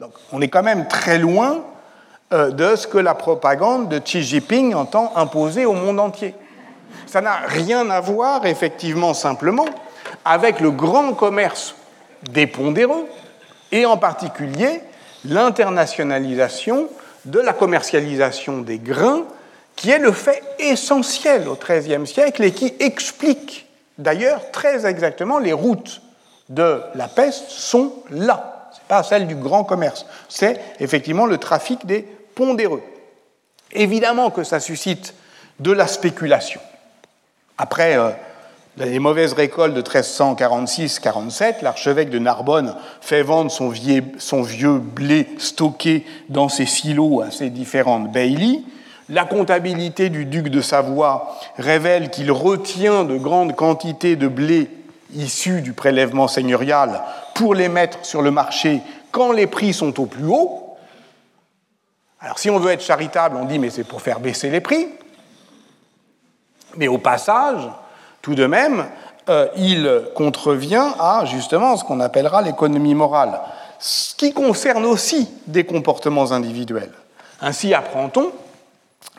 [0.00, 1.64] Donc, on est quand même très loin
[2.32, 6.34] euh, de ce que la propagande de Xi Jinping entend imposer au monde entier.
[7.06, 9.66] Ça n'a rien à voir, effectivement, simplement,
[10.24, 11.74] avec le grand commerce
[12.30, 13.06] des pondéreux,
[13.72, 14.80] et en particulier
[15.24, 16.88] l'internationalisation
[17.24, 19.24] de la commercialisation des grains
[19.74, 23.66] qui est le fait essentiel au XIIIe siècle et qui explique
[23.98, 26.00] d'ailleurs très exactement les routes
[26.48, 28.68] de la peste sont là.
[28.72, 32.02] Ce n'est pas celle du grand commerce, c'est effectivement le trafic des
[32.34, 32.82] pondéreux.
[33.72, 35.14] Évidemment que ça suscite
[35.58, 36.60] de la spéculation.
[37.58, 38.10] Après euh,
[38.84, 43.70] les mauvaises récoltes de 1346-47, l'archevêque de Narbonne fait vendre son
[44.42, 48.66] vieux, blé stocké dans ses silos à ses différentes baillies.
[49.08, 54.68] La comptabilité du duc de Savoie révèle qu'il retient de grandes quantités de blé
[55.14, 57.02] issus du prélèvement seigneurial
[57.34, 60.76] pour les mettre sur le marché quand les prix sont au plus haut.
[62.20, 64.88] Alors si on veut être charitable, on dit mais c'est pour faire baisser les prix.
[66.76, 67.70] Mais au passage,
[68.26, 68.86] tout de même,
[69.28, 73.38] euh, il contrevient à justement ce qu'on appellera l'économie morale,
[73.78, 76.90] ce qui concerne aussi des comportements individuels.
[77.40, 78.32] Ainsi apprend-on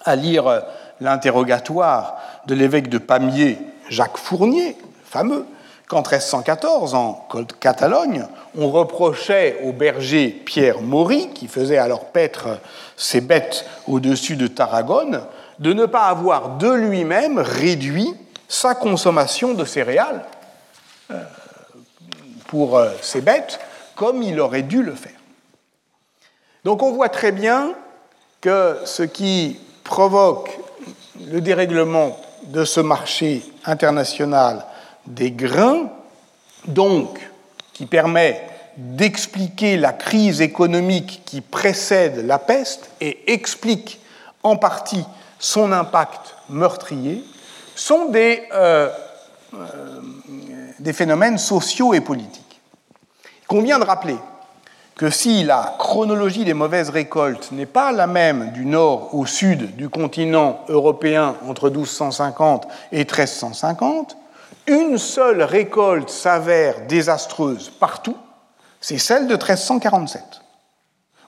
[0.03, 0.59] à lire euh,
[0.99, 2.17] l'interrogatoire
[2.47, 5.45] de l'évêque de Pamiers, Jacques Fournier, fameux,
[5.87, 7.29] qu'en 1314, en
[7.61, 12.59] Catalogne, on reprochait au berger Pierre Maury, qui faisait alors paître
[12.97, 15.21] ses bêtes au-dessus de Tarragone,
[15.59, 18.13] de ne pas avoir de lui-même réduit
[18.47, 20.23] sa consommation de céréales
[21.11, 21.23] euh,
[22.47, 23.59] pour euh, ses bêtes,
[23.95, 25.11] comme il aurait dû le faire.
[26.63, 27.73] Donc on voit très bien
[28.41, 30.57] que ce qui provoque
[31.31, 34.65] le dérèglement de ce marché international
[35.05, 35.89] des grains,
[36.67, 37.19] donc
[37.73, 38.41] qui permet
[38.77, 43.99] d'expliquer la crise économique qui précède la peste et explique
[44.43, 45.03] en partie
[45.39, 47.23] son impact meurtrier,
[47.77, 48.89] sont des, euh,
[49.53, 50.01] euh,
[50.79, 52.61] des phénomènes sociaux et politiques.
[53.47, 54.17] Convient de rappeler
[54.95, 59.75] que si la chronologie des mauvaises récoltes n'est pas la même du nord au sud
[59.75, 64.17] du continent européen entre 1250 et 1350,
[64.65, 68.17] une seule récolte s'avère désastreuse partout,
[68.81, 70.23] c'est celle de 1347.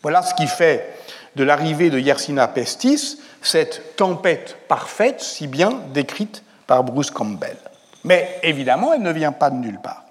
[0.01, 0.98] Voilà ce qui fait
[1.36, 7.58] de l'arrivée de Yersina Pestis cette tempête parfaite, si bien décrite par Bruce Campbell.
[8.04, 10.04] Mais évidemment, elle ne vient pas de nulle part.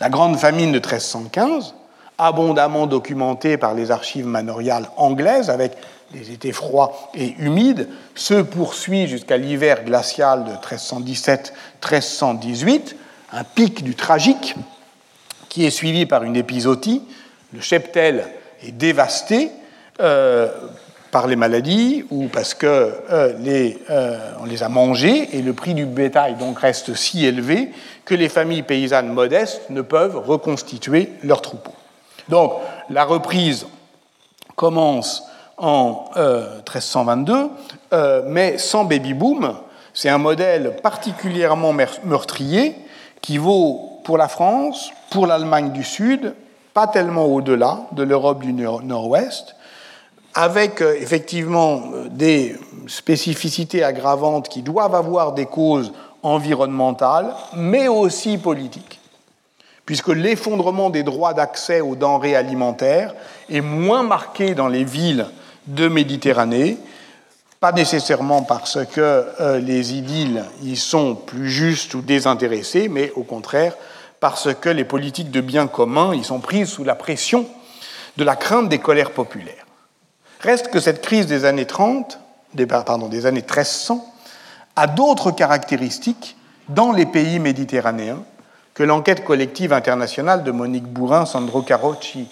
[0.00, 1.74] La grande famine de 1315,
[2.18, 5.72] abondamment documentée par les archives manoriales anglaises, avec
[6.12, 10.52] des étés froids et humides, se poursuit jusqu'à l'hiver glacial de
[11.82, 12.94] 1317-1318,
[13.32, 14.54] un pic du tragique
[15.48, 17.02] qui est suivi par une épisodie.
[17.52, 18.28] Le cheptel
[18.62, 19.50] est dévasté
[20.00, 20.48] euh,
[21.10, 25.74] par les maladies ou parce qu'on euh, les, euh, les a mangés et le prix
[25.74, 27.70] du bétail donc reste si élevé
[28.04, 31.74] que les familles paysannes modestes ne peuvent reconstituer leurs troupeaux.
[32.28, 32.54] Donc
[32.90, 33.66] la reprise
[34.56, 35.24] commence
[35.56, 37.48] en 1322, euh,
[37.92, 39.54] euh, mais sans baby-boom.
[39.92, 41.72] C'est un modèle particulièrement
[42.04, 42.76] meurtrier
[43.20, 46.34] qui vaut pour la France, pour l'Allemagne du Sud,
[46.72, 49.54] pas tellement au-delà de l'Europe du Nord-Ouest,
[50.34, 55.92] avec euh, effectivement des spécificités aggravantes qui doivent avoir des causes
[56.22, 59.00] environnementales, mais aussi politiques
[59.86, 63.14] puisque l'effondrement des droits d'accès aux denrées alimentaires
[63.50, 65.26] est moins marqué dans les villes
[65.66, 66.78] de Méditerranée,
[67.60, 73.22] pas nécessairement parce que euh, les idylles y sont plus justes ou désintéressés, mais au
[73.22, 73.74] contraire
[74.20, 77.46] parce que les politiques de bien commun y sont prises sous la pression
[78.16, 79.63] de la crainte des colères populaires.
[80.44, 82.20] Reste que cette crise des années 30,
[82.52, 84.04] des, pardon, des années 1300,
[84.76, 86.36] a d'autres caractéristiques
[86.68, 88.22] dans les pays méditerranéens
[88.74, 92.28] que l'enquête collective internationale de Monique Bourrin, Sandro Carocci,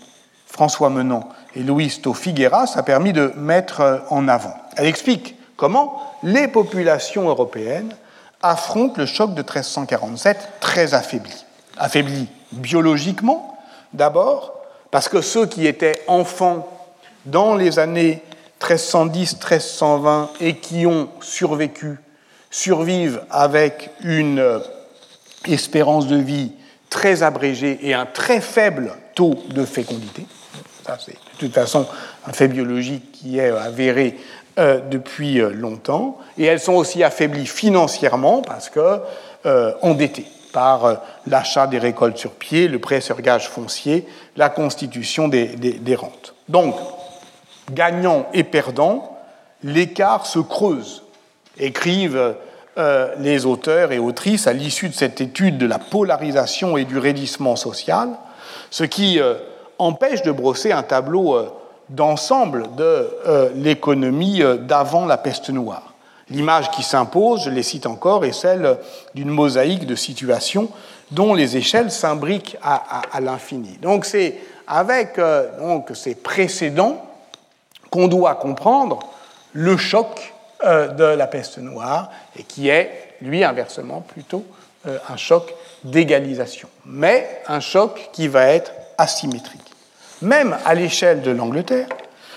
[0.46, 4.54] François Menant et Luis Figueras a permis de mettre en avant.
[4.76, 7.96] Elle explique comment les populations européennes
[8.42, 11.46] affrontent le choc de 1347 très affaibli.
[11.78, 13.56] Affaibli biologiquement,
[13.94, 14.52] d'abord,
[14.90, 16.68] parce que ceux qui étaient enfants
[17.26, 18.22] dans les années
[18.60, 21.98] 1310-1320 et qui ont survécu
[22.50, 24.60] survivent avec une
[25.46, 26.52] espérance de vie
[26.90, 30.26] très abrégée et un très faible taux de fécondité.
[30.86, 31.86] Ça, c'est de toute façon
[32.26, 34.18] un fait biologique qui est avéré
[34.58, 36.18] euh, depuis euh, longtemps.
[36.36, 39.00] Et elles sont aussi affaiblies financièrement parce que
[39.46, 44.06] euh, endettées par l'achat des récoltes sur pied, le prêt sur gage foncier,
[44.36, 46.34] la constitution des, des rentes.
[46.50, 46.74] Donc,
[47.70, 49.18] gagnant et perdant,
[49.62, 51.02] l'écart se creuse,
[51.58, 52.34] écrivent
[52.78, 56.98] euh, les auteurs et autrices à l'issue de cette étude de la polarisation et du
[56.98, 58.08] raidissement social,
[58.70, 59.34] ce qui euh,
[59.78, 61.50] empêche de brosser un tableau euh,
[61.90, 63.10] d'ensemble de
[63.54, 65.92] l'économie d'avant la peste noire.
[66.30, 68.78] L'image qui s'impose, je les cite encore, est celle
[69.14, 70.70] d'une mosaïque de situations
[71.10, 73.76] dont les échelles s'imbriquent à, l'infini.
[73.82, 75.20] Donc c'est avec
[75.92, 77.04] ces précédents
[77.92, 78.98] qu'on doit comprendre
[79.52, 80.32] le choc
[80.64, 84.44] euh, de la peste noire et qui est, lui, inversement, plutôt
[84.88, 89.60] euh, un choc d'égalisation, mais un choc qui va être asymétrique.
[90.22, 91.88] Même à l'échelle de l'Angleterre,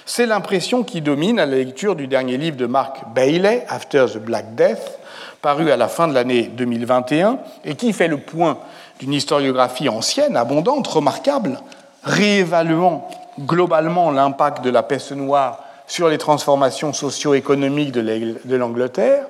[0.06, 4.18] c'est l'impression qui domine à la lecture du dernier livre de Mark Bailey, After the
[4.18, 5.00] Black Death,
[5.42, 8.58] paru à la fin de l'année 2021, et qui fait le point
[9.00, 11.60] d'une historiographie ancienne, abondante, remarquable,
[12.04, 13.08] réévaluant
[13.40, 19.26] globalement l'impact de la peste noire sur les transformations socio-économiques de l'Angleterre,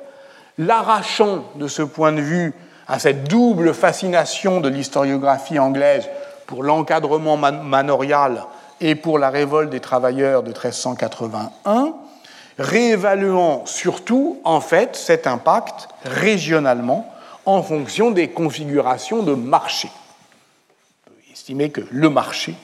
[0.57, 2.53] l'arrachant de ce point de vue
[2.87, 6.07] à cette double fascination de l'historiographie anglaise
[6.45, 8.43] pour l'encadrement manorial
[8.79, 11.93] et pour la révolte des travailleurs de 1381,
[12.59, 17.11] réévaluant surtout en fait cet impact régionalement
[17.45, 19.89] en fonction des configurations de marché.
[21.07, 22.55] On peut estimer que le marché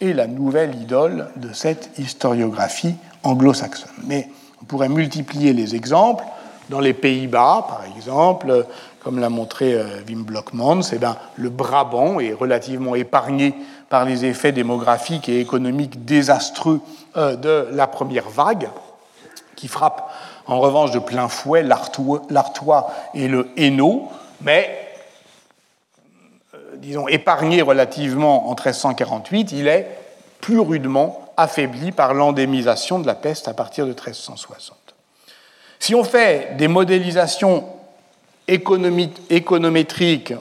[0.00, 3.90] est la nouvelle idole de cette historiographie anglo-saxonne.
[4.06, 4.28] Mais
[4.62, 6.24] on pourrait multiplier les exemples.
[6.68, 8.66] Dans les Pays-Bas, par exemple,
[9.02, 13.54] comme l'a montré euh, Wim Blockmans, eh ben, le Brabant est relativement épargné
[13.88, 16.80] par les effets démographiques et économiques désastreux
[17.16, 18.68] euh, de la première vague,
[19.56, 20.10] qui frappe
[20.46, 24.08] en revanche de plein fouet l'Artois et le Hainaut,
[24.42, 24.89] mais
[26.80, 29.86] disons épargné relativement en 1348, il est
[30.40, 34.76] plus rudement affaibli par l'endémisation de la peste à partir de 1360.
[35.78, 37.64] Si on fait des modélisations
[38.48, 40.34] économétriques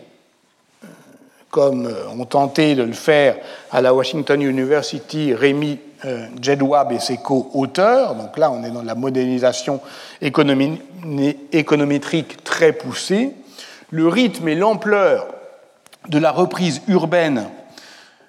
[1.49, 3.37] comme euh, ont tenté de le faire
[3.71, 8.15] à la Washington University Rémi euh, Jedwab et ses co-auteurs.
[8.15, 9.81] Donc là, on est dans la modélisation
[10.21, 13.33] économétrique très poussée.
[13.89, 15.27] Le rythme et l'ampleur
[16.09, 17.47] de la reprise urbaine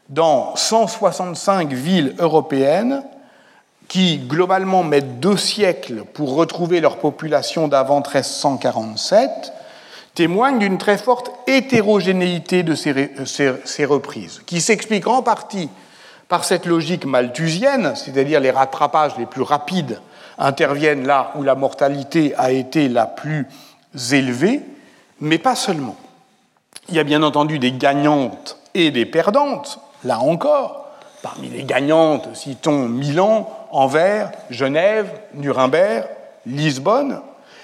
[0.09, 3.03] dans 165 villes européennes
[3.89, 9.53] qui globalement mettent deux siècles pour retrouver leur population d'avant 1347,
[10.14, 15.68] témoignent d'une très forte hétérogénéité de ces, reprises, qui s'explique en partie
[16.28, 20.01] par cette logique malthusienne, c'est-à-dire les rattrapages les plus rapides
[20.39, 23.49] interviennent là où la mortalité a été la plus
[24.12, 24.62] élevée,
[25.20, 25.97] mais pas seulement.
[26.91, 30.86] Il y a bien entendu des gagnantes et des perdantes, là encore.
[31.22, 36.09] Parmi les gagnantes, citons Milan, Anvers, Genève, Nuremberg,
[36.47, 37.20] Lisbonne.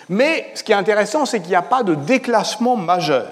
[0.09, 3.27] Mais ce qui est intéressant, c'est qu'il n'y a pas de déclassement majeur.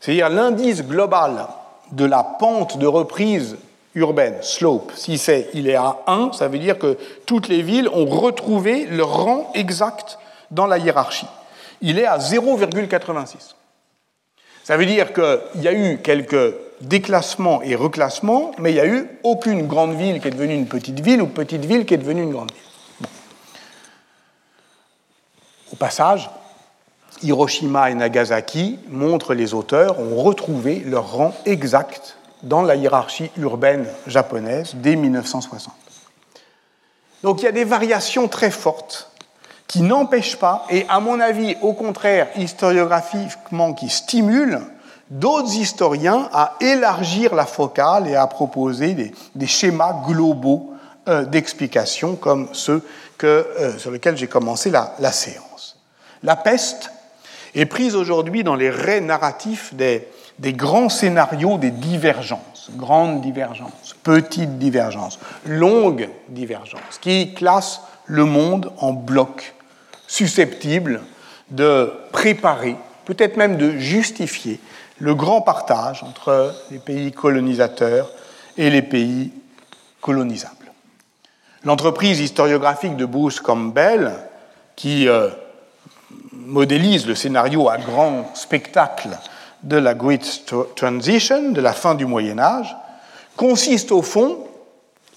[0.00, 1.46] C'est-à-dire l'indice global
[1.92, 3.56] de la pente de reprise
[3.94, 7.88] urbaine, slope, si c'est il est à 1, ça veut dire que toutes les villes
[7.88, 10.18] ont retrouvé leur rang exact
[10.50, 11.28] dans la hiérarchie.
[11.80, 13.54] Il est à 0,86.
[14.64, 18.86] Ça veut dire qu'il y a eu quelques déclassements et reclassements, mais il n'y a
[18.86, 21.98] eu aucune grande ville qui est devenue une petite ville ou petite ville qui est
[21.98, 23.08] devenue une grande ville.
[25.70, 26.30] Au passage,
[27.22, 33.86] Hiroshima et Nagasaki, montrent les auteurs, ont retrouvé leur rang exact dans la hiérarchie urbaine
[34.06, 35.74] japonaise dès 1960.
[37.22, 39.10] Donc il y a des variations très fortes
[39.66, 44.60] qui n'empêche pas, et à mon avis, au contraire, historiographiquement, qui stimule
[45.10, 50.72] d'autres historiens à élargir la focale et à proposer des, schémas globaux
[51.08, 52.82] euh, d'explication comme ceux
[53.24, 55.78] euh, sur lesquels j'ai commencé la, séance.
[56.22, 56.90] La peste
[57.54, 64.58] est prise aujourd'hui dans les raies narratifs des grands scénarios des divergences, grandes divergences, petites
[64.58, 69.54] divergences, longues divergences, qui classent le monde en blocs
[70.06, 71.02] susceptibles
[71.50, 74.60] de préparer, peut-être même de justifier,
[74.98, 78.10] le grand partage entre les pays colonisateurs
[78.56, 79.32] et les pays
[80.00, 80.72] colonisables.
[81.64, 84.12] L'entreprise historiographique de Bruce Campbell,
[84.76, 85.30] qui euh,
[86.32, 89.10] modélise le scénario à grand spectacle
[89.62, 90.44] de la Great
[90.76, 92.76] Transition, de la fin du Moyen Âge,
[93.36, 94.46] consiste au fond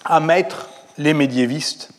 [0.04, 1.90] à mettre les médiévistes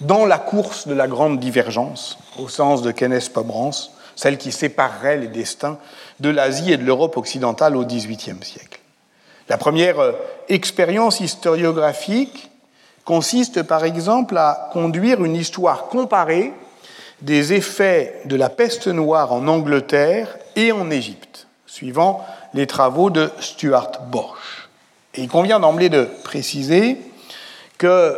[0.00, 5.18] dans la course de la grande divergence, au sens de Kenneth Pomerance, celle qui séparerait
[5.18, 5.78] les destins
[6.20, 8.80] de l'Asie et de l'Europe occidentale au XVIIIe siècle.
[9.48, 10.12] La première euh,
[10.48, 12.50] expérience historiographique
[13.04, 16.52] consiste par exemple à conduire une histoire comparée
[17.22, 22.24] des effets de la peste noire en Angleterre et en Égypte, suivant
[22.54, 24.68] les travaux de Stuart Borch.
[25.14, 26.98] Et il convient d'emblée de préciser
[27.78, 28.16] que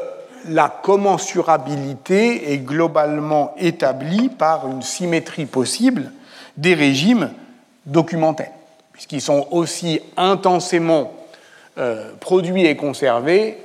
[0.49, 6.12] la commensurabilité est globalement établie par une symétrie possible
[6.57, 7.30] des régimes
[7.86, 8.53] documentaires,
[8.93, 11.12] puisqu'ils sont aussi intensément
[11.78, 13.59] euh, produits et conservés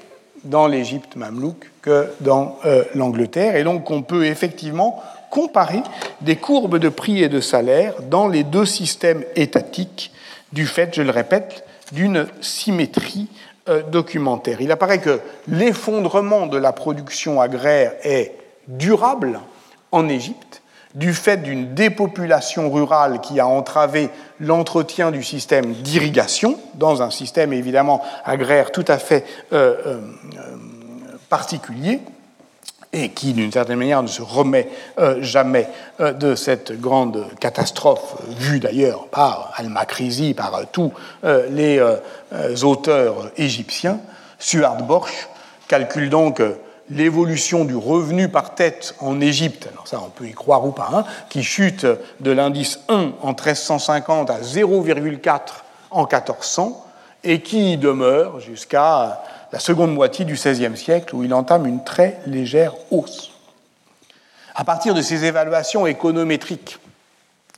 [0.43, 5.81] dans l'Égypte mamelouk que dans euh, l'Angleterre, et donc on peut effectivement comparer
[6.21, 10.11] des courbes de prix et de salaire dans les deux systèmes étatiques
[10.53, 13.27] du fait, je le répète, d'une symétrie
[13.89, 14.61] documentaire.
[14.61, 18.33] Il apparaît que l'effondrement de la production agraire est
[18.67, 19.39] durable
[19.91, 20.61] en Égypte
[20.95, 24.09] du fait d'une dépopulation rurale qui a entravé
[24.39, 29.99] l'entretien du système d'irrigation, dans un système évidemment agraire tout à fait euh, euh,
[31.29, 32.01] particulier,
[32.97, 34.69] et qui, d'une certaine manière, ne se remet
[34.99, 35.67] euh, jamais
[35.99, 40.91] euh, de cette grande catastrophe, vue d'ailleurs par Al-Makrizi, par euh, tous
[41.49, 41.81] les
[42.63, 43.99] auteurs égyptiens.
[44.39, 45.29] Suard Borch
[45.67, 46.41] calcule donc
[46.89, 50.89] l'évolution du revenu par tête en Égypte, alors ça on peut y croire ou pas,
[50.93, 51.85] hein, qui chute
[52.19, 55.39] de l'indice 1 en 1350 à 0,4
[55.91, 56.86] en 1400,
[57.23, 62.19] et qui demeure jusqu'à la seconde moitié du XVIe siècle, où il entame une très
[62.25, 63.31] légère hausse.
[64.55, 66.77] À partir de ces évaluations économétriques,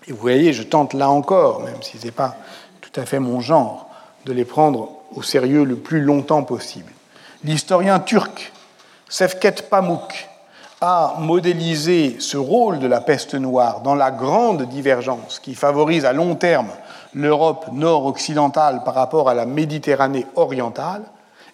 [0.08, 2.36] et vous voyez, je tente là encore, même si ce n'est pas
[2.82, 3.90] tout à fait mon genre,
[4.26, 6.92] de les prendre au sérieux le plus longtemps possible.
[7.44, 8.52] L'historien turc
[9.08, 10.30] Sefket Pamuk
[10.82, 16.14] a modélisé ce rôle de la peste noire dans la grande divergence qui favorise à
[16.14, 16.70] long terme
[17.14, 21.04] l'Europe nord-occidentale par rapport à la Méditerranée orientale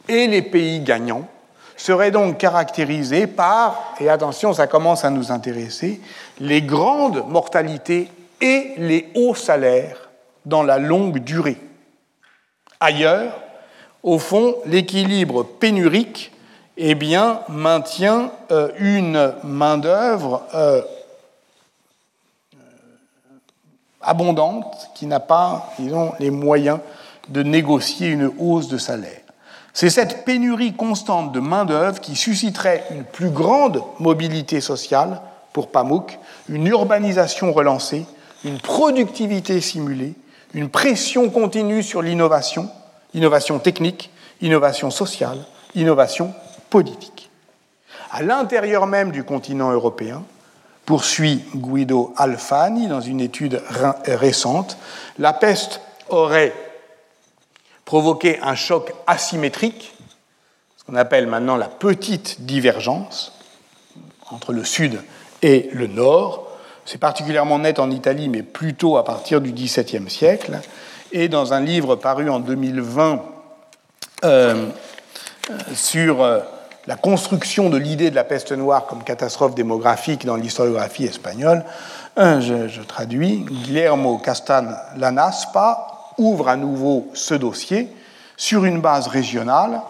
[0.07, 1.27] et les pays gagnants
[1.77, 5.99] seraient donc caractérisés par, et attention, ça commence à nous intéresser,
[6.39, 8.09] les grandes mortalités
[8.41, 10.09] et les hauts salaires
[10.45, 11.57] dans la longue durée.
[12.79, 13.33] Ailleurs,
[14.03, 16.31] au fond, l'équilibre pénurique
[16.77, 20.81] eh bien, maintient euh, une main-d'œuvre euh,
[24.05, 26.79] abondante qui n'a pas, disons, les moyens
[27.29, 29.21] de négocier une hausse de salaire.
[29.73, 36.17] C'est cette pénurie constante de main-d'œuvre qui susciterait une plus grande mobilité sociale pour Pamuk,
[36.47, 38.05] une urbanisation relancée,
[38.45, 40.13] une productivité simulée,
[40.53, 42.69] une pression continue sur l'innovation,
[43.13, 45.39] innovation technique, innovation sociale,
[45.73, 46.33] innovation
[46.69, 47.29] politique.
[48.11, 50.23] À l'intérieur même du continent européen,
[50.85, 53.61] poursuit Guido Alfani dans une étude
[54.05, 54.77] récente,
[55.17, 56.53] la peste aurait
[57.85, 59.93] provoqué un choc asymétrique,
[60.77, 63.33] ce qu'on appelle maintenant la petite divergence
[64.31, 65.01] entre le sud
[65.41, 66.47] et le nord.
[66.85, 70.59] C'est particulièrement net en Italie, mais plutôt à partir du XVIIe siècle.
[71.11, 73.23] Et dans un livre paru en 2020
[74.23, 74.67] euh,
[75.73, 76.39] sur euh,
[76.87, 81.63] la construction de l'idée de la peste noire comme catastrophe démographique dans l'historiographie espagnole,
[82.17, 84.65] je, traduis, Guillermo Castan
[84.97, 87.93] Lanaspa ouvre à nouveau ce dossier
[88.37, 89.81] sur une base régionale,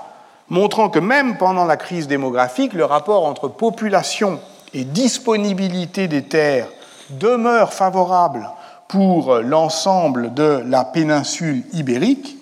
[0.50, 4.40] montrant que même pendant la crise démographique, le rapport entre population
[4.74, 6.68] et disponibilité des terres
[7.10, 8.50] demeure favorable
[8.88, 12.38] pour l'ensemble de la péninsule ibérique,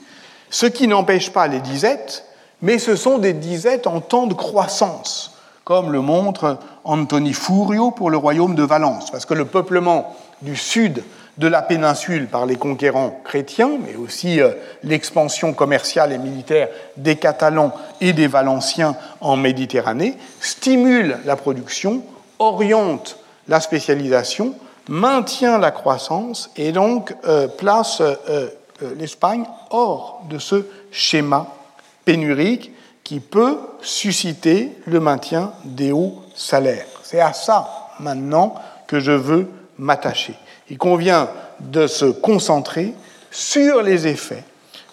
[0.50, 2.26] ce qui n'empêche pas les disettes
[2.64, 5.34] mais ce sont des disettes en temps de croissance,
[5.66, 10.56] comme le montre Anthony Furio pour le royaume de Valence, parce que le peuplement du
[10.56, 11.04] sud
[11.38, 14.52] de la péninsule par les conquérants chrétiens, mais aussi euh,
[14.84, 22.02] l'expansion commerciale et militaire des Catalans et des Valenciens en Méditerranée, stimule la production,
[22.40, 23.18] oriente
[23.50, 24.54] la spécialisation,
[24.88, 28.48] maintient la croissance et donc euh, place euh,
[28.98, 31.48] l'Espagne hors de ce schéma
[32.06, 32.72] pénurique
[33.04, 36.86] qui peut susciter le maintien des hauts salaires.
[37.04, 38.56] C'est à ça maintenant
[38.88, 40.36] que je veux m'attacher.
[40.70, 41.30] Il convient
[41.60, 42.94] de se concentrer
[43.32, 44.44] sur les effets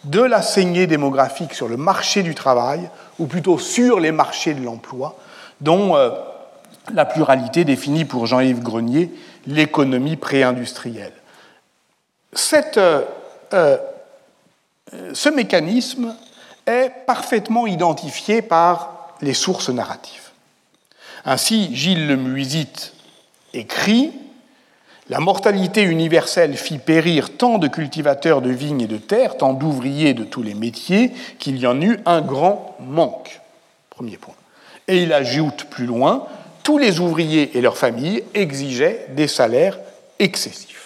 [0.04, 2.88] de la saignée démographique sur le marché du travail,
[3.18, 5.16] ou plutôt sur les marchés de l'emploi,
[5.60, 6.10] dont euh,
[6.94, 9.12] la pluralité définit pour Jean-Yves Grenier
[9.46, 11.12] l'économie pré-industrielle.
[12.76, 13.02] Euh,
[13.52, 13.76] euh,
[15.12, 16.14] ce mécanisme
[16.66, 20.30] est parfaitement identifié par les sources narratives.
[21.24, 22.94] Ainsi, Gilles le Muisite
[23.52, 24.12] écrit
[25.08, 30.14] La mortalité universelle fit périr tant de cultivateurs de vignes et de terres, tant d'ouvriers
[30.14, 33.40] de tous les métiers, qu'il y en eut un grand manque.
[33.90, 34.34] Premier point.
[34.88, 36.26] Et il ajoute plus loin
[36.62, 39.78] Tous les ouvriers et leurs familles exigeaient des salaires
[40.18, 40.79] excessifs.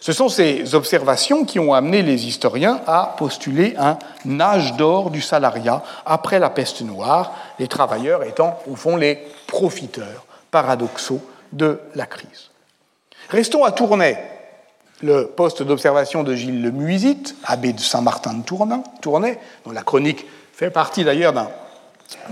[0.00, 3.98] Ce sont ces observations qui ont amené les historiens à postuler un
[4.40, 10.24] âge d'or du salariat après la peste noire, les travailleurs étant au fond les profiteurs
[10.50, 11.20] paradoxaux
[11.52, 12.50] de la crise.
[13.28, 14.16] Restons à Tournai,
[15.02, 20.26] le poste d'observation de Gilles le Muisite, abbé de Saint-Martin de Tournai, dont la chronique
[20.54, 21.48] fait partie d'ailleurs d'un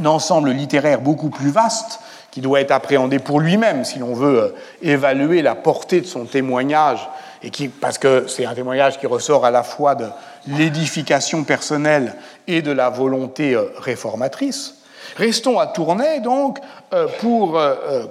[0.06, 2.00] ensemble littéraire beaucoup plus vaste
[2.30, 6.24] qui doit être appréhendé pour lui-même si l'on veut euh, évaluer la portée de son
[6.24, 7.08] témoignage
[7.42, 10.06] et qui, parce que c'est un témoignage qui ressort à la fois de
[10.46, 12.14] l'édification personnelle
[12.46, 14.74] et de la volonté euh, réformatrice.
[15.16, 16.58] Restons à Tournai, donc,
[16.92, 17.58] euh, pour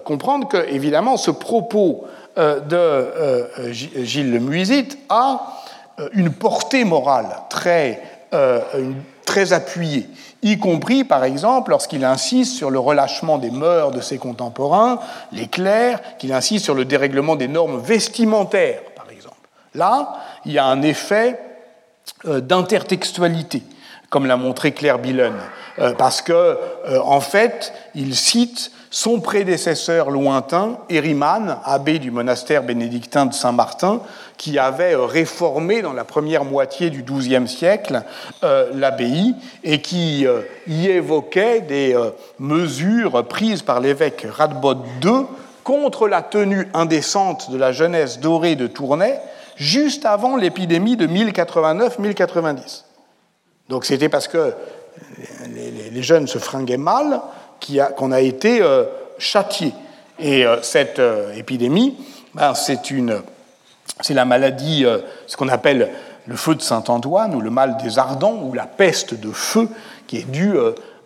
[0.04, 2.06] comprendre que, évidemment, ce propos
[2.36, 5.42] de Gilles le Muisite a
[6.14, 8.02] une portée morale très,
[9.26, 10.10] très appuyée
[10.44, 15.00] y compris par exemple lorsqu'il insiste sur le relâchement des mœurs de ses contemporains,
[15.32, 18.82] les clercs, qu'il insiste sur le dérèglement des normes vestimentaires
[19.78, 20.16] Là,
[20.46, 21.40] il y a un effet
[22.26, 23.62] euh, d'intertextualité,
[24.10, 25.36] comme l'a montré Claire Billen,
[25.80, 32.64] euh, parce que, euh, en fait, il cite son prédécesseur lointain, Hériman, abbé du monastère
[32.64, 34.02] bénédictin de Saint-Martin,
[34.38, 38.04] qui avait réformé dans la première moitié du XIIe siècle
[38.74, 40.26] l'abbaye et qui
[40.68, 41.98] y évoquait des
[42.40, 45.26] mesures prises par l'évêque Radbod II
[45.68, 49.20] contre la tenue indécente de la jeunesse dorée de Tournai,
[49.58, 52.84] juste avant l'épidémie de 1089-1090.
[53.68, 54.54] Donc c'était parce que
[55.50, 57.20] les, jeunes se fringuaient mal
[57.96, 58.84] qu'on a, été euh,
[59.18, 59.74] châtiés.
[60.20, 61.96] Et euh, cette euh, épidémie,
[62.34, 64.86] ben, c'est la maladie,
[65.26, 65.90] ce qu'on appelle
[66.28, 69.70] le feu de Saint-Antoine, ou le mal des ardents, ou la peste de feu,
[70.06, 70.56] qui est due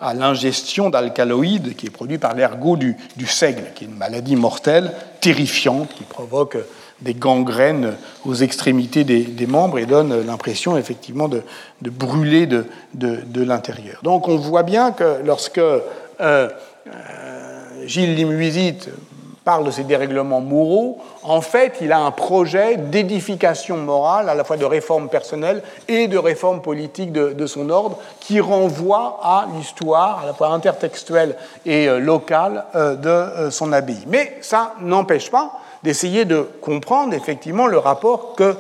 [0.02, 4.36] à l'ingestion d'alcaloïdes qui est produit par l'ergot du, du, seigle, qui est une maladie
[4.36, 4.92] mortelle,
[5.22, 6.58] terrifiante, qui provoque
[7.02, 7.96] des gangrènes
[8.26, 11.44] aux extrémités des, membres et donne l'impression effectivement de,
[11.82, 12.66] brûler de,
[13.36, 14.00] l'intérieur.
[14.04, 15.62] Donc on voit bien que lorsque
[16.22, 16.50] euh,
[16.88, 16.92] euh,
[17.86, 18.90] Gilles Limuisite
[19.44, 24.44] parle de ces dérèglements moraux, en fait, il a un projet d'édification morale, à la
[24.44, 30.20] fois de réforme personnelle et de réforme politique de, son ordre, qui renvoie à l'histoire,
[30.22, 34.04] à la fois intertextuelle et euh, locale, de son abbaye.
[34.08, 38.56] Mais ça n'empêche pas d'essayer de comprendre effectivement le rapport que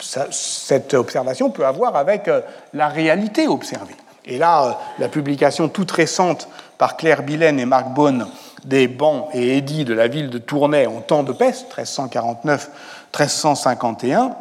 [0.00, 2.30] cette observation peut avoir avec
[2.72, 3.96] la réalité observée.
[4.26, 6.48] Et là, la publication toute récente
[6.78, 8.26] par Claire Billen et Marc Bonne
[8.64, 11.66] des bans et édits de la ville de Tournai en temps de peste,
[13.12, 14.32] 1349-1351,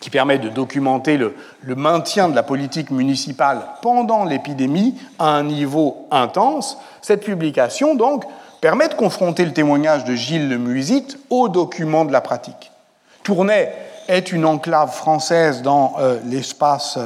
[0.00, 1.34] qui permet de documenter le,
[1.74, 8.24] maintien de la politique municipale pendant l'épidémie à un niveau intense, cette publication donc
[8.60, 12.72] permet de confronter le témoignage de Gilles le Muisite aux documents de la pratique.
[13.22, 13.68] Tournai
[14.08, 16.98] est une enclave française dans euh, l'espace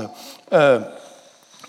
[0.52, 0.80] euh,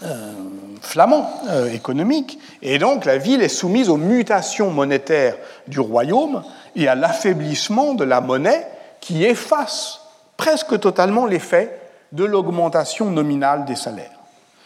[0.03, 0.33] euh,
[0.81, 5.37] flamand euh, économique, et donc la ville est soumise aux mutations monétaires
[5.67, 6.43] du royaume
[6.75, 8.67] et à l'affaiblissement de la monnaie
[8.99, 10.01] qui efface
[10.35, 11.79] presque totalement l'effet
[12.11, 14.11] de l'augmentation nominale des salaires.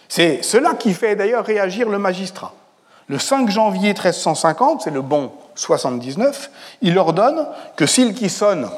[0.08, 2.54] C'est cela qui fait d'ailleurs réagir le magistrat.
[3.08, 6.50] Le 5 janvier 1350, c'est le bon 79,
[6.82, 8.70] il ordonne que s'il qui sonne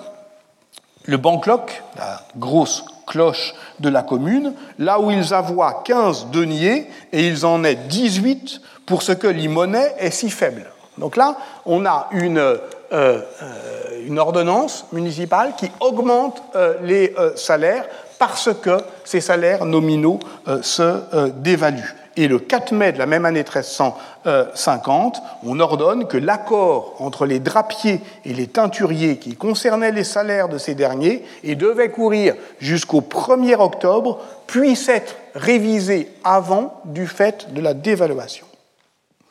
[1.05, 7.27] le bancloc, la grosse cloche de la commune, là où ils avoient 15 deniers et
[7.27, 10.65] ils en aient 18 pour ce que l'immonnaie est si faible.
[10.97, 12.57] Donc là, on a une, euh,
[12.93, 17.85] euh, ordonnance municipale qui augmente euh, les salaires
[18.17, 20.19] parce que ces salaires nominaux
[20.61, 22.00] se dévaluent.
[22.17, 27.39] Et le 4 mai de la même année 1350, on ordonne que l'accord entre les
[27.39, 32.99] drapiers et les teinturiers qui concernait les salaires de ces derniers et devait courir jusqu'au
[33.01, 38.45] 1er octobre puisse être révisé avant du fait de la dévaluation.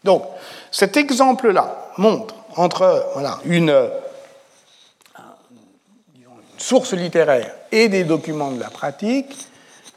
[0.05, 0.25] Donc,
[0.71, 3.07] cet exemple-là montre entre
[3.45, 3.91] une
[6.57, 9.37] source littéraire et des documents de la pratique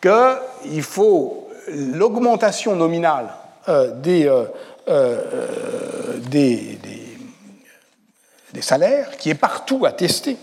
[0.02, 3.30] qu'il faut l'augmentation nominale
[3.70, 4.46] euh, euh,
[4.90, 6.78] euh, des,
[8.54, 10.38] des, salaires, qui est partout attestée.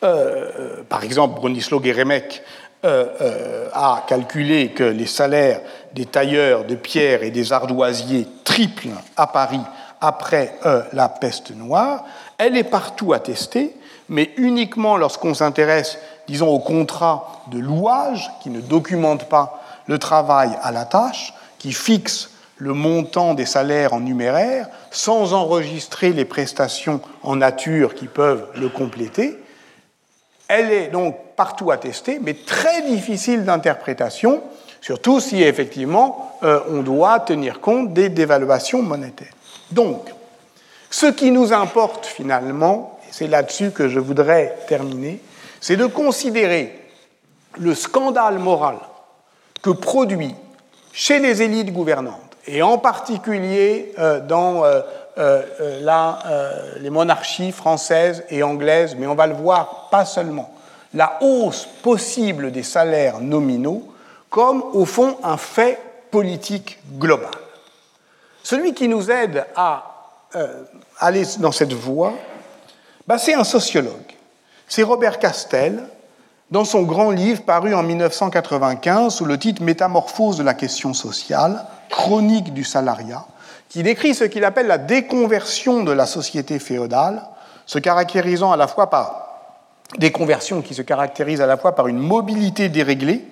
[0.00, 2.42] par exemple, Bronislo Geremek
[2.84, 5.60] a calculé que les salaires
[5.92, 9.60] des tailleurs de pierre et des ardoisiers triplent à Paris
[10.00, 10.54] après
[10.92, 12.04] la peste noire.
[12.38, 13.74] Elle est partout attestée,
[14.08, 15.98] mais uniquement lorsqu'on s'intéresse,
[16.28, 21.72] disons, au contrat de louage, qui ne documente pas le travail à la tâche, qui
[21.72, 28.46] fixe le montant des salaires en numéraire, sans enregistrer les prestations en nature qui peuvent
[28.54, 29.38] le compléter.
[30.48, 34.42] Elle est donc partout attestée, mais très difficile d'interprétation,
[34.80, 39.32] surtout si effectivement euh, on doit tenir compte des dévaluations monétaires.
[39.70, 40.10] Donc,
[40.90, 45.20] ce qui nous importe finalement, et c'est là-dessus que je voudrais terminer,
[45.60, 46.78] c'est de considérer
[47.58, 48.76] le scandale moral
[49.62, 50.34] que produit
[50.92, 54.80] chez les élites gouvernantes, et en particulier euh, dans euh,
[55.18, 60.52] euh, les monarchies françaises et anglaises, mais on va le voir pas seulement,
[60.94, 63.92] la hausse possible des salaires nominaux
[64.28, 65.78] comme au fond un fait
[66.10, 67.30] politique global.
[68.42, 69.84] Celui qui nous aide à
[70.98, 72.14] aller dans cette voie,
[73.06, 74.14] bah, c'est un sociologue.
[74.66, 75.82] C'est Robert Castel,
[76.50, 81.64] dans son grand livre paru en 1995 sous le titre Métamorphose de la question sociale,
[81.88, 83.24] chronique du salariat,
[83.68, 87.22] qui décrit ce qu'il appelle la déconversion de la société féodale,
[87.66, 89.28] se caractérisant à la fois par
[89.98, 93.24] des conversions qui se caractérisent à la fois par une mobilité déréglée,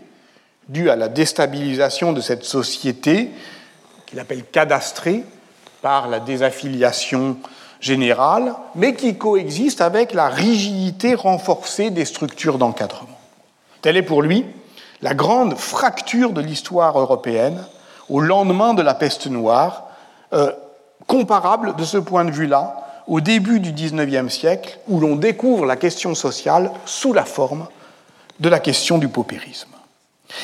[0.69, 3.31] due à la déstabilisation de cette société,
[4.07, 5.25] qu'il appelle cadastrée,
[5.83, 7.37] par la désaffiliation
[7.81, 13.18] générale, mais qui coexiste avec la rigidité renforcée des structures d'encadrement.
[13.83, 14.45] Telle est pour lui
[15.01, 17.64] la grande fracture de l'histoire européenne
[18.09, 19.85] au lendemain de la peste noire,
[20.33, 20.53] euh,
[21.07, 25.76] comparable de ce point de vue-là au début du XIXe siècle, où l'on découvre la
[25.76, 27.66] question sociale sous la forme
[28.41, 29.70] de la question du paupérisme.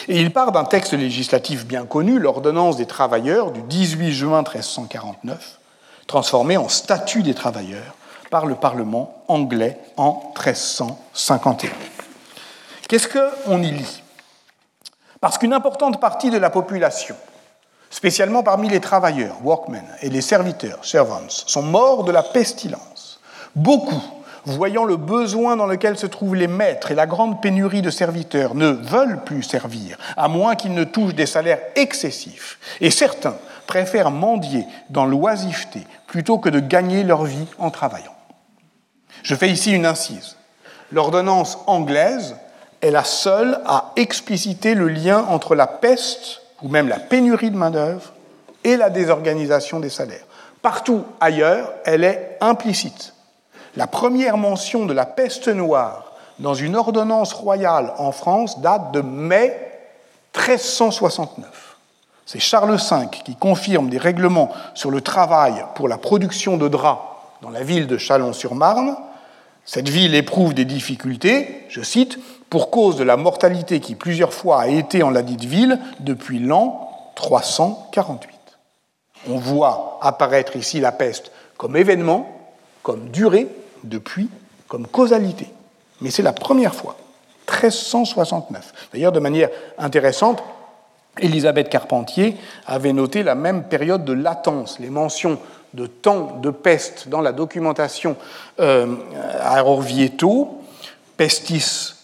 [0.09, 5.61] Et il part d'un texte législatif bien connu, l'ordonnance des travailleurs du 18 juin 1349,
[6.07, 7.95] transformé en statut des travailleurs
[8.31, 11.71] par le Parlement anglais en 1351.
[12.89, 14.03] Qu'est-ce qu'on y lit?
[15.21, 17.17] Parce qu'une importante partie de la population,
[17.91, 23.21] spécialement parmi les travailleurs, workmen, et les serviteurs, servants, sont morts de la pestilence.
[23.55, 24.03] Beaucoup
[24.47, 28.55] voyant le besoin dans lequel se trouvent les maîtres et la grande pénurie de serviteurs,
[28.55, 32.59] ne veulent plus servir, à moins qu'ils ne touchent des salaires excessifs.
[32.81, 33.37] Et certains
[33.67, 38.15] préfèrent mendier dans l'oisiveté plutôt que de gagner leur vie en travaillant.
[39.23, 40.37] Je fais ici une incise.
[40.93, 42.37] L'ordonnance anglaise
[42.81, 47.57] est la seule à expliciter le lien entre la peste, ou même la pénurie de
[47.57, 48.13] main-d'œuvre,
[48.63, 50.25] et la désorganisation des salaires.
[50.63, 53.15] Partout ailleurs, elle est implicite.
[53.77, 59.01] La première mention de la peste noire dans une ordonnance royale en France date de
[59.01, 59.57] mai
[60.37, 61.64] 1369.
[62.27, 67.03] C'est Charles V qui confirme des règlements sur le travail pour la production de draps
[67.43, 68.97] dans la ville de Chalon-sur-Marne.
[69.67, 72.19] Cette ville éprouve des difficultés, je cite,
[72.49, 76.39] pour cause de la mortalité qui plusieurs fois a été en la dite ville depuis
[76.39, 78.31] l'an 348.
[79.29, 82.29] On voit apparaître ici la peste comme événement,
[82.83, 83.49] comme durée,
[83.85, 84.29] depuis,
[84.69, 85.49] comme causalité.
[86.01, 86.97] Mais c'est la première fois,
[87.49, 88.89] 1369.
[88.93, 90.43] D'ailleurs, de manière intéressante,
[91.19, 92.37] Élisabeth Carpentier
[92.67, 95.39] avait noté la même période de latence, les mentions
[95.75, 98.17] de temps de peste dans la documentation
[98.61, 98.95] euh,
[99.41, 100.63] à Orvieto,
[101.17, 101.95] pestis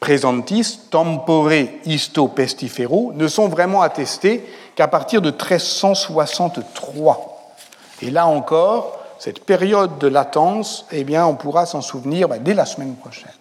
[0.00, 1.52] presentis, tempore
[1.84, 4.44] isto pestifero, ne sont vraiment attestées
[4.74, 7.54] qu'à partir de 1363.
[8.02, 12.54] Et là encore, cette période de latence, eh bien, on pourra s'en souvenir bah, dès
[12.54, 13.32] la semaine prochaine.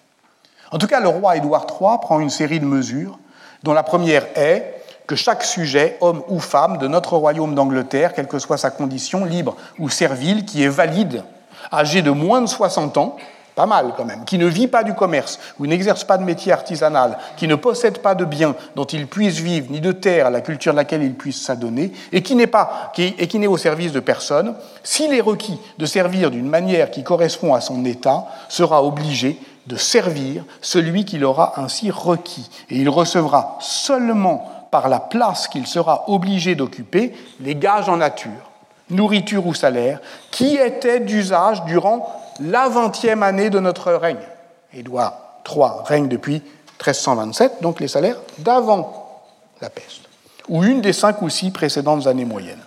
[0.71, 3.17] En tout cas, le roi Édouard III prend une série de mesures,
[3.63, 4.74] dont la première est
[5.07, 9.25] que chaque sujet, homme ou femme, de notre royaume d'Angleterre, quelle que soit sa condition,
[9.25, 11.23] libre ou servile, qui est valide,
[11.71, 13.17] âgé de moins de 60 ans,
[13.55, 16.51] pas mal quand même, qui ne vit pas du commerce ou n'exerce pas de métier
[16.51, 20.29] artisanal, qui ne possède pas de biens dont il puisse vivre, ni de terre à
[20.29, 23.57] la culture de laquelle il puisse s'adonner, et qui n'est pas et qui n'est au
[23.57, 28.25] service de personne, s'il est requis de servir d'une manière qui correspond à son état,
[28.49, 34.99] sera obligé de servir celui qui l'aura ainsi requis, et il recevra seulement par la
[34.99, 38.51] place qu'il sera obligé d'occuper les gages en nature,
[38.89, 40.01] nourriture ou salaire,
[40.31, 44.27] qui étaient d'usage durant la vingtième année de notre règne.
[44.73, 45.13] Édouard
[45.49, 46.41] III règne depuis
[46.81, 49.23] 1327, donc les salaires d'avant
[49.61, 50.09] la peste,
[50.49, 52.65] ou une des cinq ou six précédentes années moyennes.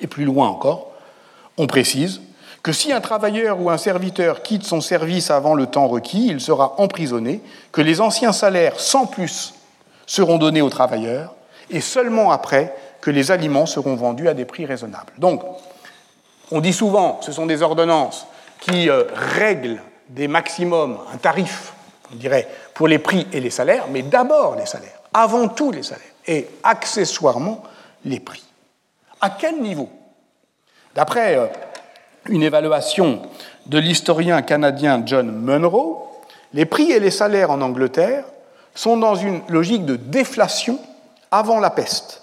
[0.00, 0.90] Et plus loin encore,
[1.58, 2.20] on précise
[2.64, 6.40] que si un travailleur ou un serviteur quitte son service avant le temps requis, il
[6.40, 9.54] sera emprisonné, que les anciens salaires sans plus
[10.10, 11.36] seront donnés aux travailleurs,
[11.70, 15.12] et seulement après que les aliments seront vendus à des prix raisonnables.
[15.18, 15.40] Donc,
[16.50, 18.26] on dit souvent, ce sont des ordonnances
[18.58, 21.74] qui euh, règlent des maximums, un tarif,
[22.12, 25.84] on dirait, pour les prix et les salaires, mais d'abord les salaires, avant tout les
[25.84, 27.62] salaires, et accessoirement
[28.04, 28.42] les prix.
[29.20, 29.88] À quel niveau?
[30.92, 31.46] D'après euh,
[32.28, 33.22] une évaluation
[33.66, 36.08] de l'historien canadien John Munro,
[36.52, 38.24] les prix et les salaires en Angleterre
[38.74, 40.78] sont dans une logique de déflation
[41.30, 42.22] avant la peste.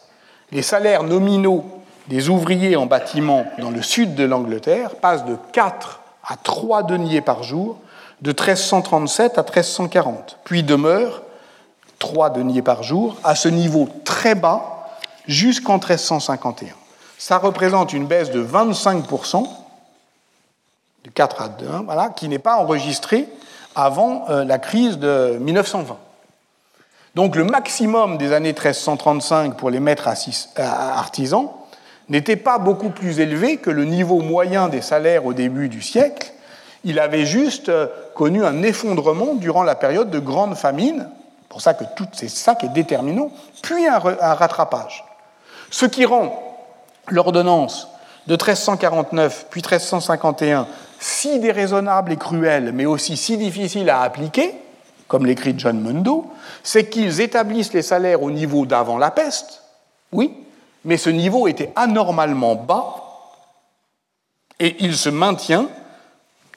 [0.52, 1.66] Les salaires nominaux
[2.08, 7.22] des ouvriers en bâtiment dans le sud de l'Angleterre passent de 4 à 3 deniers
[7.22, 7.78] par jour
[8.22, 11.22] de 1337 à 1340, puis demeurent
[12.00, 14.88] 3 deniers par jour à ce niveau très bas
[15.28, 16.70] jusqu'en 1351.
[17.18, 19.48] Ça représente une baisse de 25%,
[21.04, 23.28] de 4 à 2, voilà, qui n'est pas enregistrée
[23.76, 25.98] avant euh, la crise de 1920.
[27.18, 30.08] Donc le maximum des années 1335 pour les maîtres
[30.60, 31.50] artisans
[32.10, 36.32] n'était pas beaucoup plus élevé que le niveau moyen des salaires au début du siècle.
[36.84, 41.10] Il avait juste euh, connu un effondrement durant la période de grande famine,
[41.50, 43.32] pour ça que c'est ça qui est déterminant,
[43.64, 45.04] puis un, un rattrapage.
[45.72, 46.56] Ce qui rend
[47.08, 47.88] l'ordonnance
[48.28, 50.68] de 1349 puis 1351
[51.00, 54.54] si déraisonnable et cruelle, mais aussi si difficile à appliquer,
[55.08, 56.26] comme l'écrit John Mundo,
[56.64, 59.64] c'est qu'ils établissent les salaires au niveau d'avant la peste,
[60.12, 60.34] oui,
[60.86, 63.04] mais ce niveau était anormalement bas
[64.60, 65.68] et il se maintient,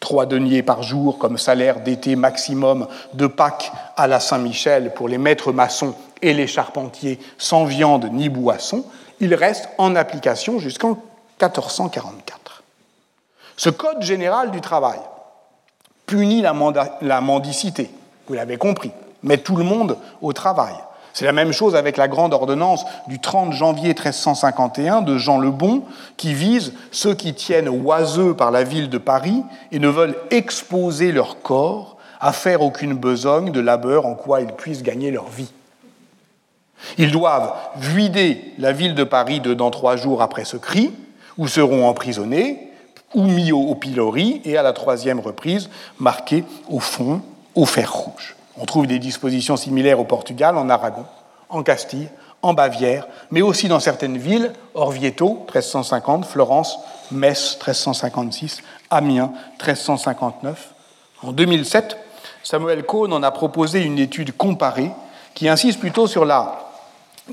[0.00, 5.18] trois deniers par jour comme salaire d'été maximum de Pâques à la Saint-Michel pour les
[5.18, 8.84] maîtres maçons et les charpentiers sans viande ni boisson,
[9.20, 10.98] il reste en application jusqu'en
[11.40, 12.62] 1444.
[13.56, 15.00] Ce Code général du travail
[16.06, 17.90] punit la mendicité,
[18.30, 18.92] vous l'avez compris,
[19.24, 20.74] met tout le monde au travail.
[21.14, 25.50] C'est la même chose avec la grande ordonnance du 30 janvier 1351 de Jean le
[25.50, 25.82] Bon,
[26.16, 31.10] qui vise ceux qui tiennent oiseux par la ville de Paris et ne veulent exposer
[31.10, 35.50] leur corps à faire aucune besogne de labeur en quoi ils puissent gagner leur vie.
[36.98, 40.92] Ils doivent vider la ville de Paris de dans trois jours après ce cri,
[41.36, 42.70] ou seront emprisonnés,
[43.12, 45.68] ou mis au, pilori, et à la troisième reprise,
[45.98, 47.22] marqué au fond
[47.54, 48.36] au fer rouge.
[48.56, 51.06] On trouve des dispositions similaires au Portugal, en Aragon,
[51.48, 52.08] en Castille,
[52.42, 56.78] en Bavière, mais aussi dans certaines villes, Orvieto, 1350, Florence,
[57.10, 60.74] Metz, 1356, Amiens, 1359.
[61.22, 61.96] En 2007,
[62.42, 64.90] Samuel Cohn en a proposé une étude comparée
[65.34, 66.70] qui insiste plutôt sur la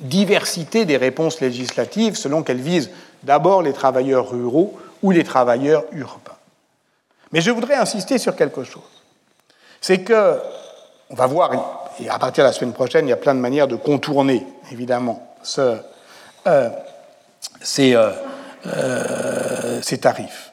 [0.02, 2.92] diversité des réponses législatives selon qu'elles visent
[3.24, 6.38] d'abord les travailleurs ruraux ou les travailleurs urbains.
[7.32, 8.97] Mais je voudrais insister sur quelque chose.
[9.82, 10.40] C'est que,
[11.10, 11.52] on va voir,
[12.00, 14.46] et à partir de la semaine prochaine, il y a plein de manières de contourner,
[14.72, 15.78] évidemment, euh,
[16.48, 16.70] euh,
[18.66, 20.52] euh, ces tarifs.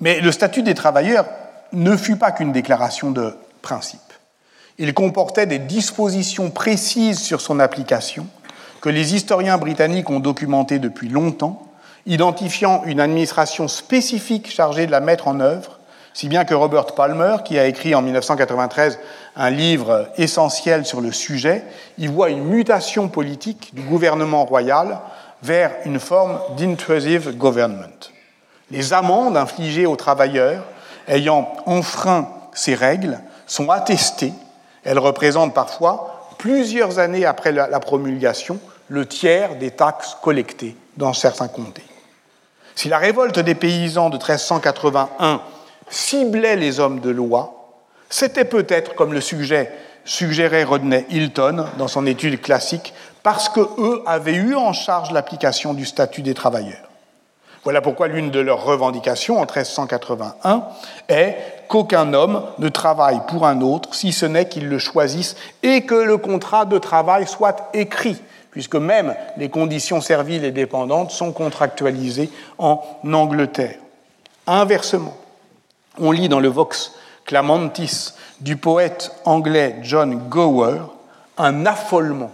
[0.00, 1.26] Mais le statut des travailleurs
[1.72, 4.00] ne fut pas qu'une déclaration de principe.
[4.78, 8.26] Il comportait des dispositions précises sur son application
[8.80, 11.66] que les historiens britanniques ont documentées depuis longtemps,
[12.06, 15.79] identifiant une administration spécifique chargée de la mettre en œuvre,
[16.14, 18.98] si bien que Robert Palmer, qui a écrit en 1993
[19.36, 21.64] un livre essentiel sur le sujet,
[21.98, 24.98] y voit une mutation politique du gouvernement royal
[25.42, 28.10] vers une forme d'intrusive government.
[28.70, 30.64] Les amendes infligées aux travailleurs
[31.08, 34.32] ayant enfreint ces règles sont attestées
[34.84, 38.58] elles représentent parfois, plusieurs années après la promulgation,
[38.88, 41.84] le tiers des taxes collectées dans certains comtés.
[42.74, 45.42] Si la révolte des paysans de 1381
[45.90, 47.74] ciblait les hommes de loi,
[48.08, 54.54] c'était peut-être, comme le suggérait Rodney Hilton dans son étude classique, parce qu'eux avaient eu
[54.54, 56.88] en charge l'application du statut des travailleurs.
[57.62, 60.64] Voilà pourquoi l'une de leurs revendications en 1381
[61.08, 61.36] est
[61.68, 65.94] qu'aucun homme ne travaille pour un autre si ce n'est qu'il le choisisse et que
[65.94, 68.16] le contrat de travail soit écrit,
[68.50, 73.76] puisque même les conditions serviles et dépendantes sont contractualisées en Angleterre.
[74.46, 75.16] Inversement,
[75.98, 76.92] on lit dans le Vox
[77.24, 80.80] Clamantis du poète anglais John Gower
[81.38, 82.30] un affolement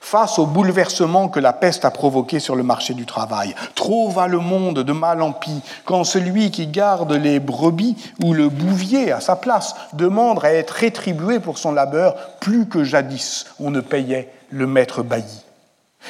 [0.00, 3.54] face au bouleversement que la peste a provoqué sur le marché du travail.
[3.74, 8.32] Trop va le monde de mal en pis quand celui qui garde les brebis ou
[8.32, 13.46] le bouvier à sa place demande à être rétribué pour son labeur plus que jadis
[13.60, 15.44] on ne payait le maître bailli.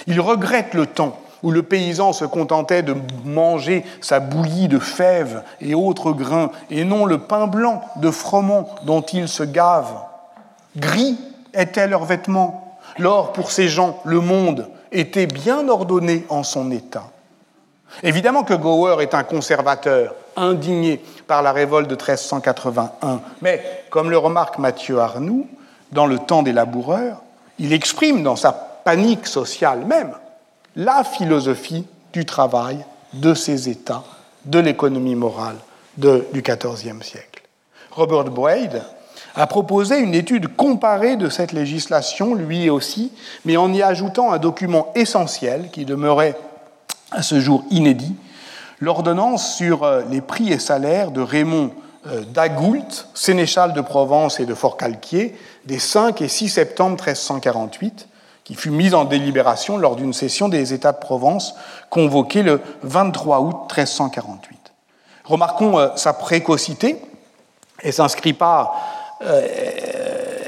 [0.07, 5.43] Il regrette le temps où le paysan se contentait de manger sa bouillie de fèves
[5.61, 9.93] et autres grains, et non le pain blanc de froment dont il se gave.
[10.76, 11.18] Gris
[11.55, 12.66] étaient leurs vêtements,
[12.99, 17.05] Lors, pour ces gens, le monde était bien ordonné en son état.
[18.03, 24.18] Évidemment que Gower est un conservateur, indigné par la révolte de 1381, mais comme le
[24.18, 25.47] remarque Mathieu Arnoux,
[25.93, 27.20] dans Le temps des laboureurs,
[27.59, 30.12] il exprime dans sa panique sociale même
[30.76, 34.04] la philosophie du travail, de ses États,
[34.44, 35.56] de l'économie morale
[35.96, 37.42] du XIVe siècle.
[37.90, 38.82] Robert Boyd,
[39.34, 43.12] a proposé une étude comparée de cette législation, lui aussi,
[43.44, 46.36] mais en y ajoutant un document essentiel qui demeurait
[47.10, 48.14] à ce jour inédit,
[48.80, 51.72] l'ordonnance sur euh, les prix et salaires de Raymond
[52.06, 58.08] euh, d'Agoult, sénéchal de Provence et de Fort-Calquier, des 5 et 6 septembre 1348,
[58.51, 61.55] qui fut mise en délibération lors d'une session des États de Provence
[61.88, 64.72] convoquée le 23 août 1348.
[65.22, 67.01] Remarquons euh, sa précocité,
[67.80, 68.74] et s'inscrit pas
[69.22, 69.46] euh,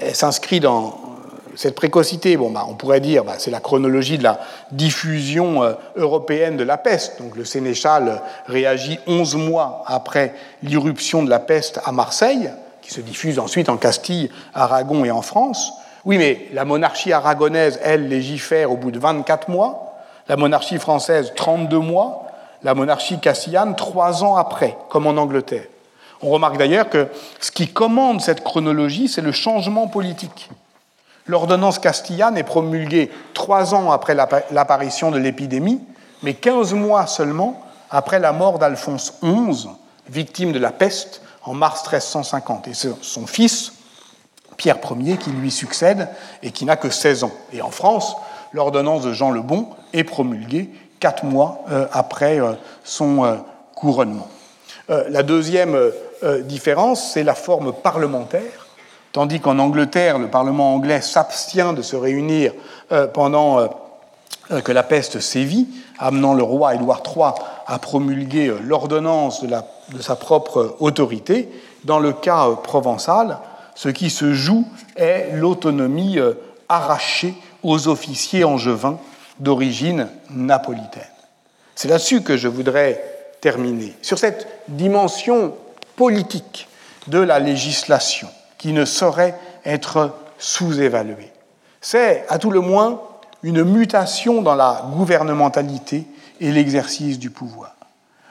[0.01, 0.99] elle s'inscrit dans
[1.55, 2.37] cette précocité.
[2.37, 4.41] Bon, bah, on pourrait dire, bah, c'est la chronologie de la
[4.73, 7.23] diffusion euh, européenne de la peste.
[7.23, 10.35] Donc, le sénéchal réagit 11 mois après
[10.65, 12.51] l'irruption de la peste à Marseille,
[12.81, 15.73] qui se diffuse ensuite en Castille, Aragon et en France.
[16.05, 19.95] Oui, mais la monarchie aragonaise, elle, légifère au bout de 24 mois,
[20.29, 22.27] la monarchie française, 32 mois,
[22.63, 25.67] la monarchie castillane, trois ans après, comme en Angleterre.
[26.23, 27.09] On remarque d'ailleurs que
[27.41, 30.51] ce qui commande cette chronologie, c'est le changement politique.
[31.27, 35.81] L'ordonnance castillane est promulguée trois ans après l'apparition de l'épidémie,
[36.23, 39.69] mais quinze mois seulement après la mort d'Alphonse XI,
[40.09, 42.69] victime de la peste, en mars 1350.
[42.69, 43.72] Et son fils,
[44.63, 46.09] Pierre Ier, qui lui succède
[46.45, 47.33] et qui n'a que 16 ans.
[47.53, 48.15] Et en France,
[48.53, 52.53] l'ordonnance de Jean le Bon est promulguée quatre mois euh, après euh,
[52.85, 53.35] son euh,
[53.75, 54.29] couronnement.
[54.89, 55.79] La deuxième
[56.43, 58.67] différence, c'est la forme parlementaire,
[59.13, 62.53] tandis qu'en Angleterre, le Parlement anglais s'abstient de se réunir
[63.15, 63.69] pendant
[64.65, 67.31] que la peste sévit, amenant le roi Édouard III
[67.67, 69.49] à promulguer l'ordonnance de,
[69.95, 71.49] de, sa propre autorité.
[71.85, 73.39] Dans le cas provençal,
[73.75, 74.67] ce qui se joue
[74.97, 76.19] est l'autonomie
[76.69, 78.99] arrachée aux officiers angevins
[79.39, 81.03] d'origine napolitaine.
[81.75, 83.03] C'est là-dessus que je voudrais
[83.41, 85.55] terminer sur cette dimension
[85.97, 86.69] politique
[87.09, 91.33] de la législation qui ne saurait être sous-évaluée.
[91.81, 93.01] C'est, à tout le moins,
[93.43, 96.07] une mutation dans la gouvernementalité
[96.41, 97.75] et l'exercice du pouvoir.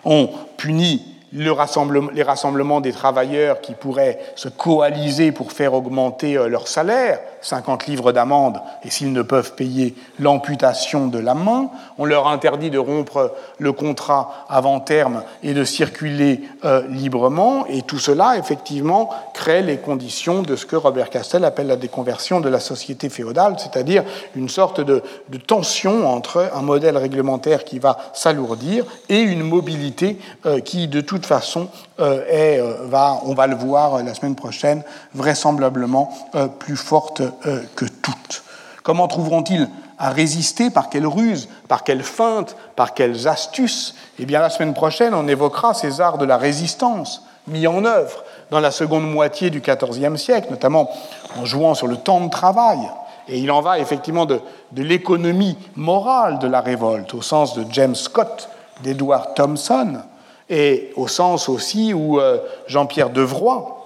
[0.05, 6.67] On punit les rassemblements des travailleurs qui pourraient se coaliser pour faire augmenter euh, leur
[6.67, 11.69] salaire, 50 livres d'amende, et s'ils ne peuvent payer, l'amputation de la main.
[11.97, 17.65] On leur interdit de rompre le contrat avant terme et de circuler euh, librement.
[17.67, 22.41] Et tout cela, effectivement, crée les conditions de ce que Robert Castel appelle la déconversion
[22.41, 24.03] de la société féodale, c'est-à-dire
[24.35, 25.01] une sorte de,
[25.47, 31.25] tension entre un modèle réglementaire qui va s'alourdir et une mobilité euh, qui, de toute
[31.25, 31.67] façon,
[31.99, 34.83] euh, est, va, on va le voir la semaine prochaine,
[35.13, 36.13] vraisemblablement
[36.59, 37.21] plus forte
[37.75, 38.43] que toutes.
[38.83, 40.69] Comment trouveront-ils à résister?
[40.69, 41.49] Par quelle ruse?
[41.67, 42.55] Par quelle feinte?
[42.75, 43.95] Par quelles astuces?
[44.19, 48.23] Eh bien, la semaine prochaine, on évoquera ces arts de la résistance mis en œuvre
[48.49, 50.89] dans la seconde moitié du XIVe siècle, notamment
[51.39, 52.79] en jouant sur le temps de travail.
[53.27, 54.41] Et il en va effectivement de,
[54.75, 58.49] l'économie morale de la révolte, au sens de James Scott,
[58.83, 60.01] d'Edward Thompson,
[60.49, 63.77] et au sens aussi où euh, Jean-Pierre Devroy,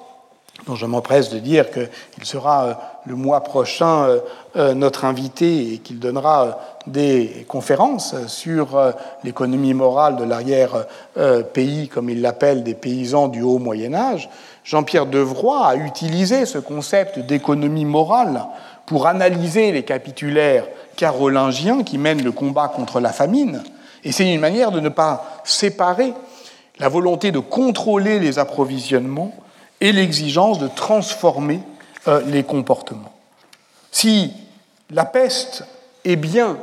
[0.65, 2.73] dont je m'empresse de dire qu'il sera euh,
[3.05, 4.19] le mois prochain euh,
[4.55, 8.79] euh, notre invité et qu'il donnera des conférences sur
[9.23, 14.29] l'économie morale de l'arrière-pays, comme il l'appelle, des paysans du haut Moyen Âge,
[14.63, 18.45] Jean-Pierre Devroy a utilisé ce concept d'économie morale
[18.85, 23.63] pour analyser les capitulaires carolingiens qui mènent le combat contre la famine.
[24.03, 26.13] Et c'est une manière de ne pas séparer
[26.79, 29.33] la volonté de contrôler les approvisionnements
[29.81, 31.59] et l'exigence de transformer
[32.07, 33.13] euh, les comportements.
[33.91, 34.33] Si
[34.91, 35.65] la peste
[36.03, 36.57] est bien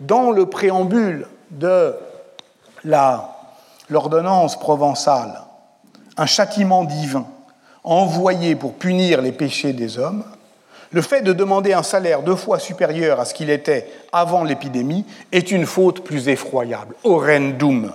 [0.00, 1.94] dans le préambule de
[3.90, 5.42] l'ordonnance provençale
[6.16, 7.26] un châtiment divin
[7.84, 10.24] envoyé pour punir les péchés des hommes,
[10.90, 15.04] le fait de demander un salaire deux fois supérieur à ce qu'il était avant l'épidémie
[15.32, 16.94] est une faute plus effroyable.
[17.04, 17.92] Horrendum,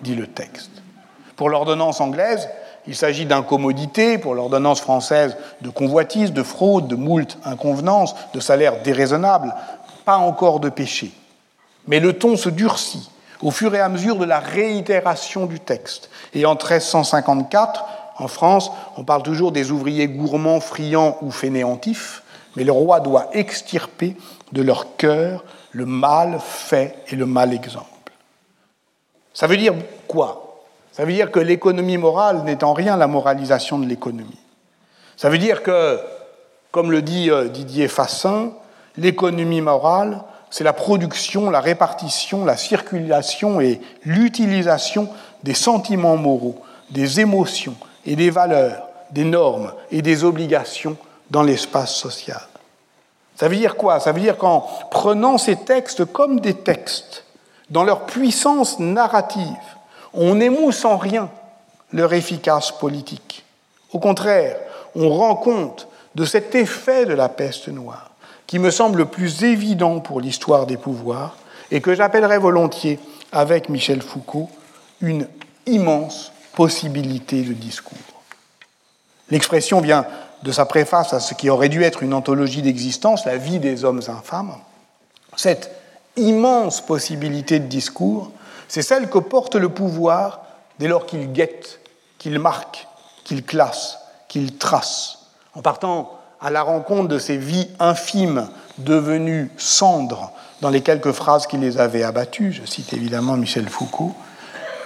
[0.00, 0.70] dit le texte.
[1.34, 2.48] Pour l'ordonnance anglaise,
[2.86, 8.82] il s'agit d'incommodité pour l'ordonnance française, de convoitise, de fraude, de moult inconvenances, de salaires
[8.82, 9.54] déraisonnables,
[10.04, 11.12] pas encore de péché.
[11.86, 13.10] Mais le ton se durcit
[13.42, 16.10] au fur et à mesure de la réitération du texte.
[16.34, 17.84] Et en 1354,
[18.18, 22.22] en France, on parle toujours des ouvriers gourmands, friands ou fainéantifs,
[22.56, 24.16] mais le roi doit extirper
[24.52, 27.84] de leur cœur le mal fait et le mal exemple.
[29.34, 29.74] Ça veut dire
[30.08, 30.45] quoi?
[30.96, 34.38] Ça veut dire que l'économie morale n'est en rien la moralisation de l'économie.
[35.18, 36.00] Ça veut dire que,
[36.70, 38.52] comme le dit euh, Didier Fassin,
[38.96, 45.10] l'économie morale, c'est la production, la répartition, la circulation et l'utilisation
[45.42, 47.76] des sentiments moraux, des émotions
[48.06, 50.96] et des valeurs, des normes et des obligations
[51.30, 52.40] dans l'espace social.
[53.34, 54.00] Ça veut dire quoi?
[54.00, 57.24] Ça veut dire qu'en prenant ces textes comme des textes,
[57.68, 59.75] dans leur puissance narrative,
[60.16, 61.30] on n'émousse en rien
[61.92, 63.44] leur efficace politique.
[63.92, 64.56] Au contraire,
[64.94, 68.10] on rend compte de cet effet de la peste noire
[68.46, 71.36] qui me semble le plus évident pour l'histoire des pouvoirs
[71.70, 72.98] et que j'appellerais volontiers,
[73.32, 74.48] avec Michel Foucault,
[75.00, 75.26] une
[75.66, 77.98] immense possibilité de discours.
[79.30, 80.06] L'expression vient
[80.42, 83.84] de sa préface à ce qui aurait dû être une anthologie d'existence, la vie des
[83.84, 84.54] hommes infâmes.
[85.36, 85.70] Cette
[86.16, 88.30] immense possibilité de discours,
[88.68, 90.42] c'est celle que porte le pouvoir
[90.78, 91.80] dès lors qu'il guette,
[92.18, 92.86] qu'il marque,
[93.24, 93.98] qu'il classe,
[94.28, 95.18] qu'il trace,
[95.54, 98.48] en partant à la rencontre de ces vies infimes
[98.78, 104.14] devenues cendres dans les quelques phrases qui les avaient abattues, je cite évidemment Michel Foucault,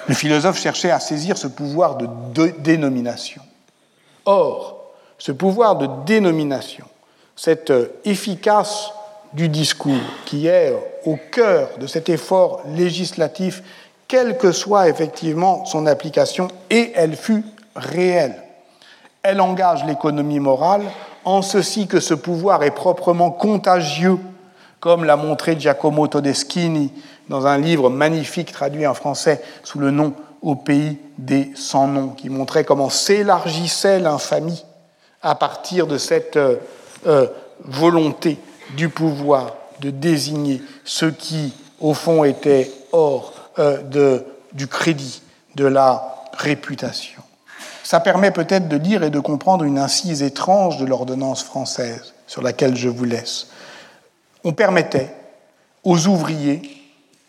[0.07, 3.43] le philosophe cherchait à saisir ce pouvoir de dénomination.
[4.25, 6.87] Or, ce pouvoir de dénomination,
[7.37, 7.73] cette
[8.05, 8.91] efficace
[9.33, 10.75] du discours qui est
[11.05, 13.63] au cœur de cet effort législatif,
[14.09, 17.45] quelle que soit effectivement son application, et elle fut
[17.77, 18.35] réelle.
[19.23, 20.83] Elle engage l'économie morale
[21.25, 24.19] en ceci que ce pouvoir est proprement contagieux,
[24.81, 26.93] comme l'a montré Giacomo Todeschini
[27.29, 32.09] dans un livre magnifique traduit en français sous le nom Au pays des sans noms,
[32.09, 34.65] qui montrait comment s'élargissait l'infamie
[35.23, 36.57] à partir de cette euh,
[37.07, 37.27] euh,
[37.63, 38.39] volonté
[38.77, 44.21] du pouvoir de désigner ceux qui, au fond, étaient hors euh,
[44.53, 45.23] du crédit,
[45.57, 47.23] de la réputation.
[47.83, 52.43] Ça permet peut-être de lire et de comprendre une incise étrange de l'ordonnance française sur
[52.43, 53.49] laquelle je vous laisse.
[54.45, 55.13] On permettait
[55.83, 56.63] aux ouvriers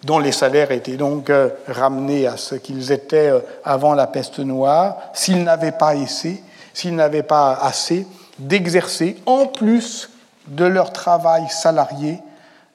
[0.04, 4.39] dont les salaires étaient donc euh, ramenés à ce qu'ils étaient euh, avant la peste
[4.39, 8.08] noire, s'ils n'avaient pas essayé, s'ils n'avaient pas assez
[8.39, 10.10] d'exercer, en plus
[10.48, 12.20] de leur travail salarié,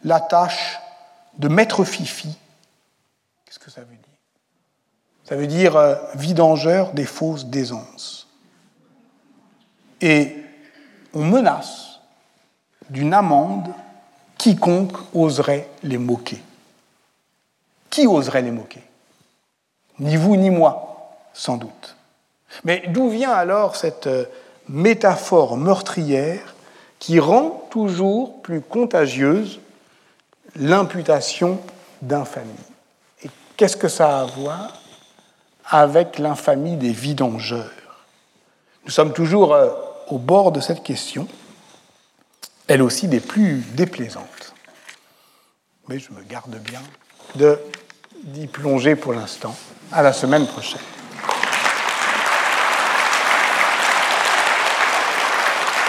[0.05, 0.79] la tâche
[1.39, 2.37] de maître fifi.
[3.45, 4.01] Qu'est-ce que ça veut dire?
[5.25, 8.29] Ça veut dire euh, vidangeur des fausses d'aisance.
[10.01, 10.37] Et
[11.15, 12.01] on menace
[12.91, 13.73] d'une amende
[14.39, 16.43] quiconque oserait les moquer.
[17.91, 18.83] Qui oserait les moquer?
[19.99, 21.97] Ni vous ni moi, sans doute.
[22.65, 24.27] Mais d'où vient alors cette euh,
[24.69, 26.55] métaphore meurtrière
[27.07, 29.61] qui rend toujours plus contagieuse
[30.57, 31.61] l'imputation
[32.03, 32.51] d'infamie
[33.23, 34.73] Et qu'est-ce que ça a à voir
[35.67, 37.71] avec l'infamie des vidangeurs?
[38.85, 39.71] Nous sommes toujours euh,
[40.09, 41.29] au bord de cette question,
[42.67, 44.55] elle aussi des plus déplaisantes.
[45.87, 46.83] Mais je me garde bien
[48.25, 49.55] d'y plonger pour l'instant.
[49.93, 50.81] À la semaine prochaine.